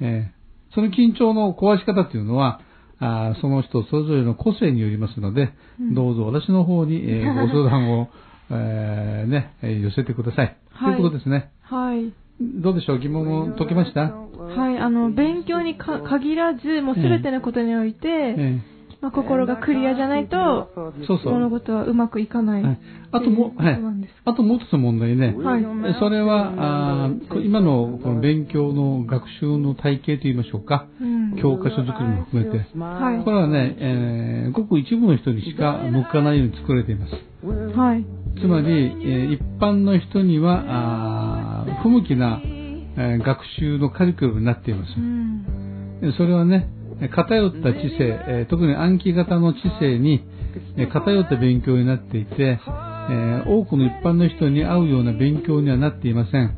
[0.00, 0.36] えー
[0.74, 2.60] その緊張の壊し方というのは、
[2.98, 8.08] あーその人それぞれの個性によりますので、うんどうぞ私の方に、えーご相談を、
[8.50, 10.56] えーね、えー寄せてください。
[10.70, 11.50] はいということですね。
[11.62, 12.12] はい。
[12.62, 12.98] どうでしょう？
[12.98, 14.00] 疑問を解けました？
[14.12, 14.78] はい。
[14.78, 18.60] あの、勉強にか限らず、もうすべてのことにおいて、え
[19.00, 21.32] まあ、心がクリアじゃないと、ーそうそう。
[21.32, 22.62] 物事はうまくいかない。
[22.62, 22.80] はい、
[23.12, 23.80] あともう、はい。
[24.24, 25.34] あともう一つ問題ね。
[25.36, 25.62] はい。
[25.62, 27.10] えそれは、あ
[27.44, 30.86] 今のこの勉強の学習の体系といいましょうか。
[31.00, 31.36] うん。
[31.40, 32.58] 教科書作りも含めて。
[32.78, 37.12] はいこれはね、えーごく一部の人にしか向かないように作られています。
[37.78, 38.04] はい。
[38.40, 45.00] つまり、えー一般の人には、あー不向きな、えー学習のカリキュラムになっていますう。
[45.00, 45.44] ん。
[46.02, 50.24] えそれはね、え偏った知性、えー特に暗記型の知性に、
[50.76, 56.56] えー偏った勉強になっていて、えー多くの一般の人に合うような勉強にはなっていません。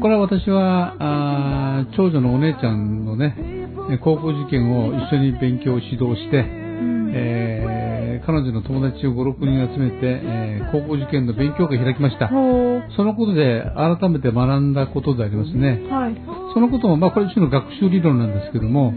[0.00, 7.12] これは私は、あー長女のお姉ちゃんのね、えー高校受験を一緒に勉強を指導して、うん。
[7.14, 12.28] えー彼女の友達を5、6人集めて、えー高校受験の勉強会を開きました。
[12.28, 15.80] ほそのことで改めて学んだことでありますね。
[15.90, 15.92] う。
[15.92, 16.16] はい。
[16.54, 18.92] そのことも、まあこれ一種の学習理論なんですけども、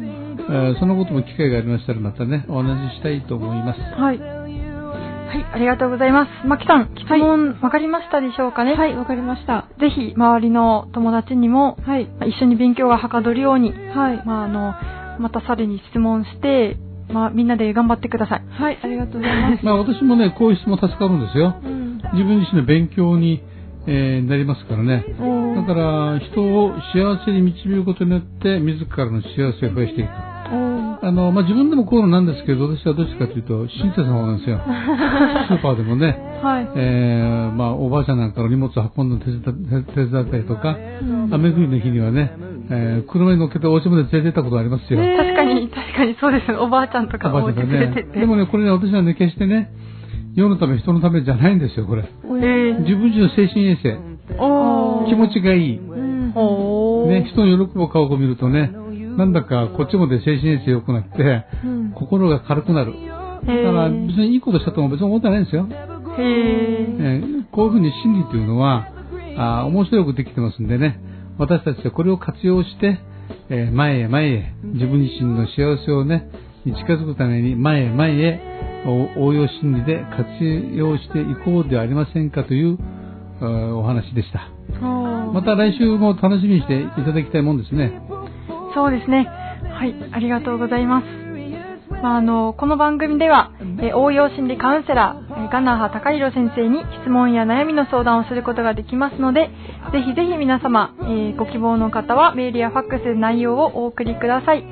[0.50, 3.80] えーそのことも機会がありましたらまたね、お話ししたいと思います。
[3.80, 4.20] はい。
[4.20, 6.48] はい、ありがとうございます。
[6.48, 8.76] まきさん、質問わかりましたでしょうかね？
[8.76, 9.66] はい、わかりました。
[9.80, 12.06] ぜひ、周りの友達にも、はい。
[12.06, 14.22] まあ一緒に勉強がはかどるように、はい。
[14.26, 14.76] まあ、あの、
[15.20, 16.78] またさらに質問して、
[17.12, 18.44] まあ、みんなで頑張ってください。
[18.50, 19.66] はい、ありがとうございます。
[19.66, 21.56] まあ私もね、こういう質問助かるんですよ。
[21.66, 22.00] うん。
[22.14, 23.41] 自分自身の勉強に、
[23.88, 25.04] えーなりますからね。
[25.56, 30.33] だから、人を幸せに導くことによって、自らの幸せを増やしていく。
[31.04, 34.62] あの、まあ、自分でもこういうのなんですけど、私はどっちかというと、親切な方なんですよ。
[35.51, 36.70] スーパーでもね、はい。
[36.76, 42.32] えー、まあ、おばあちゃんなんかの荷物を運んで手伝手伝ったりとか、うん雨降りの日にはね、
[42.70, 44.99] えー、車に乗っけてお家まで連れてったことありますよ。
[45.01, 46.51] ね確かに、確かにそうです。
[46.54, 47.80] おばあちゃんとかお家おばあちゃんがね。
[47.80, 48.20] 連れてって。
[48.22, 49.72] でもね、これね、私はね、決してね、
[50.36, 52.04] 世のため、人のためじゃないんですよ、これ。
[52.04, 53.97] えー、自分自身の精神衛生、
[54.39, 55.80] おー気持ちがいい。
[57.08, 58.72] ね、人の喜ぶ顔を見るとね、
[59.18, 62.93] なんだかこっちまで精神衛生良くなって、うん心が軽くなる。
[62.93, 65.68] だから別にいいことしたとも別に思ってないんですよ。
[65.70, 65.78] へー。
[66.18, 68.88] えーこういうふうに心理というのは、
[69.38, 70.99] あー面白くできてますんでね、
[71.38, 72.99] 私たちはこれを活用して、
[73.49, 76.30] えー前へ前へ、自分自身の幸せをね、
[76.66, 78.41] に近づくために前へ前へ
[79.18, 80.43] お応用心理で活
[80.76, 82.78] 用していこうではありませんかという
[83.41, 84.49] お話でした。
[85.34, 88.01] また来週も楽しみにしていただきたいもんですね。
[88.74, 89.30] そうですね。
[89.72, 91.06] はい、ありがとうございます。
[92.02, 99.50] まあ、あの、この番組では、えー応用心理カウンセラー、えーガナハ高弘先生に質問や悩みの相談をすることができますので、
[99.92, 104.64] ぜひぜひ皆様、えーご希望の方はメールやファックスで内容をお送りください。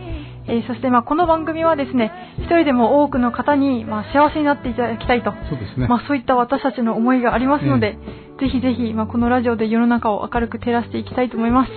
[0.48, 5.88] えーそして、まあ、この番組はですね、一人でも多くの方に、まあ、幸せになっていただきたいと、そうですね。
[5.88, 7.98] まあ、そういった私たちの思いがありますので、
[8.42, 11.72] ぜひぜひ、まあ、このラジオで世の中を明るく照らしていきたいと思います。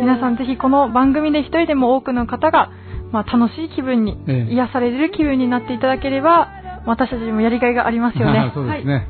[0.00, 2.70] 皆さんぜひこの番組で一人でも多くの方が、
[3.10, 6.48] まあ、楽しい気分に、ええ癒される気分になっていただければ、
[6.86, 8.50] 私たちにもやりがいがありますよね。
[8.54, 9.08] そうですね。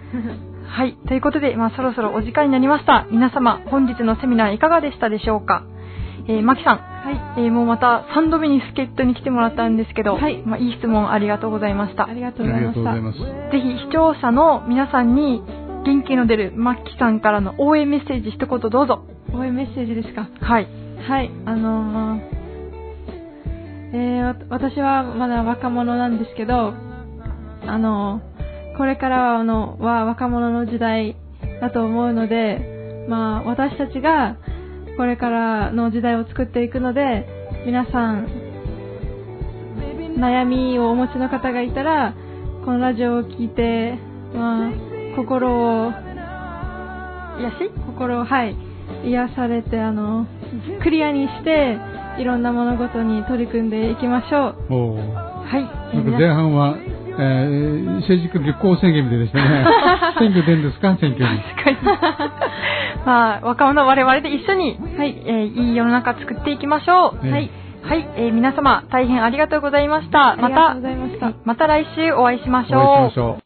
[0.66, 0.96] はい。
[1.06, 3.06] ということで、まあ、そろそろお時間になりました。
[3.10, 5.64] 皆様、本日のセミナーいかがでしたでしょうか？
[6.28, 6.76] えー、マキさん。
[6.78, 7.20] はい。
[7.44, 12.12] えーもうまた3度目に助っ人に来てもらったんですけど、はいまあ、いい質問ありがとうございましたあ。
[12.12, 13.28] りがとうございましたがとうござい。
[13.28, 13.52] ます。
[13.52, 15.42] ぜひ視聴者の皆さんに
[15.86, 19.06] 元気の出るマッキさんからの応援メッセージ一言どうぞ。
[19.32, 20.28] 応援メッセージですか？
[20.40, 20.66] はい。
[21.08, 22.20] はい、あのー
[23.92, 26.74] えーわ私はまだ若者なんですけど、
[27.66, 31.16] あのーこれからはあのは若者の時代
[31.62, 34.36] だと思うので、まあ、私たちが
[34.98, 37.26] これからの時代を作っていくので、
[37.64, 38.26] 皆さん、
[40.18, 42.14] 悩みをお持ちの方がいたら、
[42.66, 43.98] このラジオを聞いて、
[44.34, 44.70] まあ、
[45.16, 45.48] 心
[45.86, 45.92] を
[47.40, 47.70] 癒し？
[47.86, 48.56] 心をはい
[49.04, 50.26] 癒されてあの
[50.82, 51.78] クリアにして
[52.18, 54.72] いろんな物事に取り組んでいきましょう
[55.46, 55.96] はい。
[55.96, 59.64] なんか前半は、えー政治家立候補宣言みたいでしたね。
[60.18, 60.96] 選挙出るんですか？
[61.00, 61.40] 選挙に。
[61.40, 61.76] 確かに。
[63.06, 67.26] まあ、若者我々で一緒に、はい、えーいい世の中作っていきましょう。
[67.26, 67.50] ええはい。
[67.82, 70.36] はい、えー皆様、大変ありがとうございました。
[70.36, 70.54] まし
[71.20, 72.80] たまた来週お会いしましょう。
[72.80, 73.34] お会いしましょう。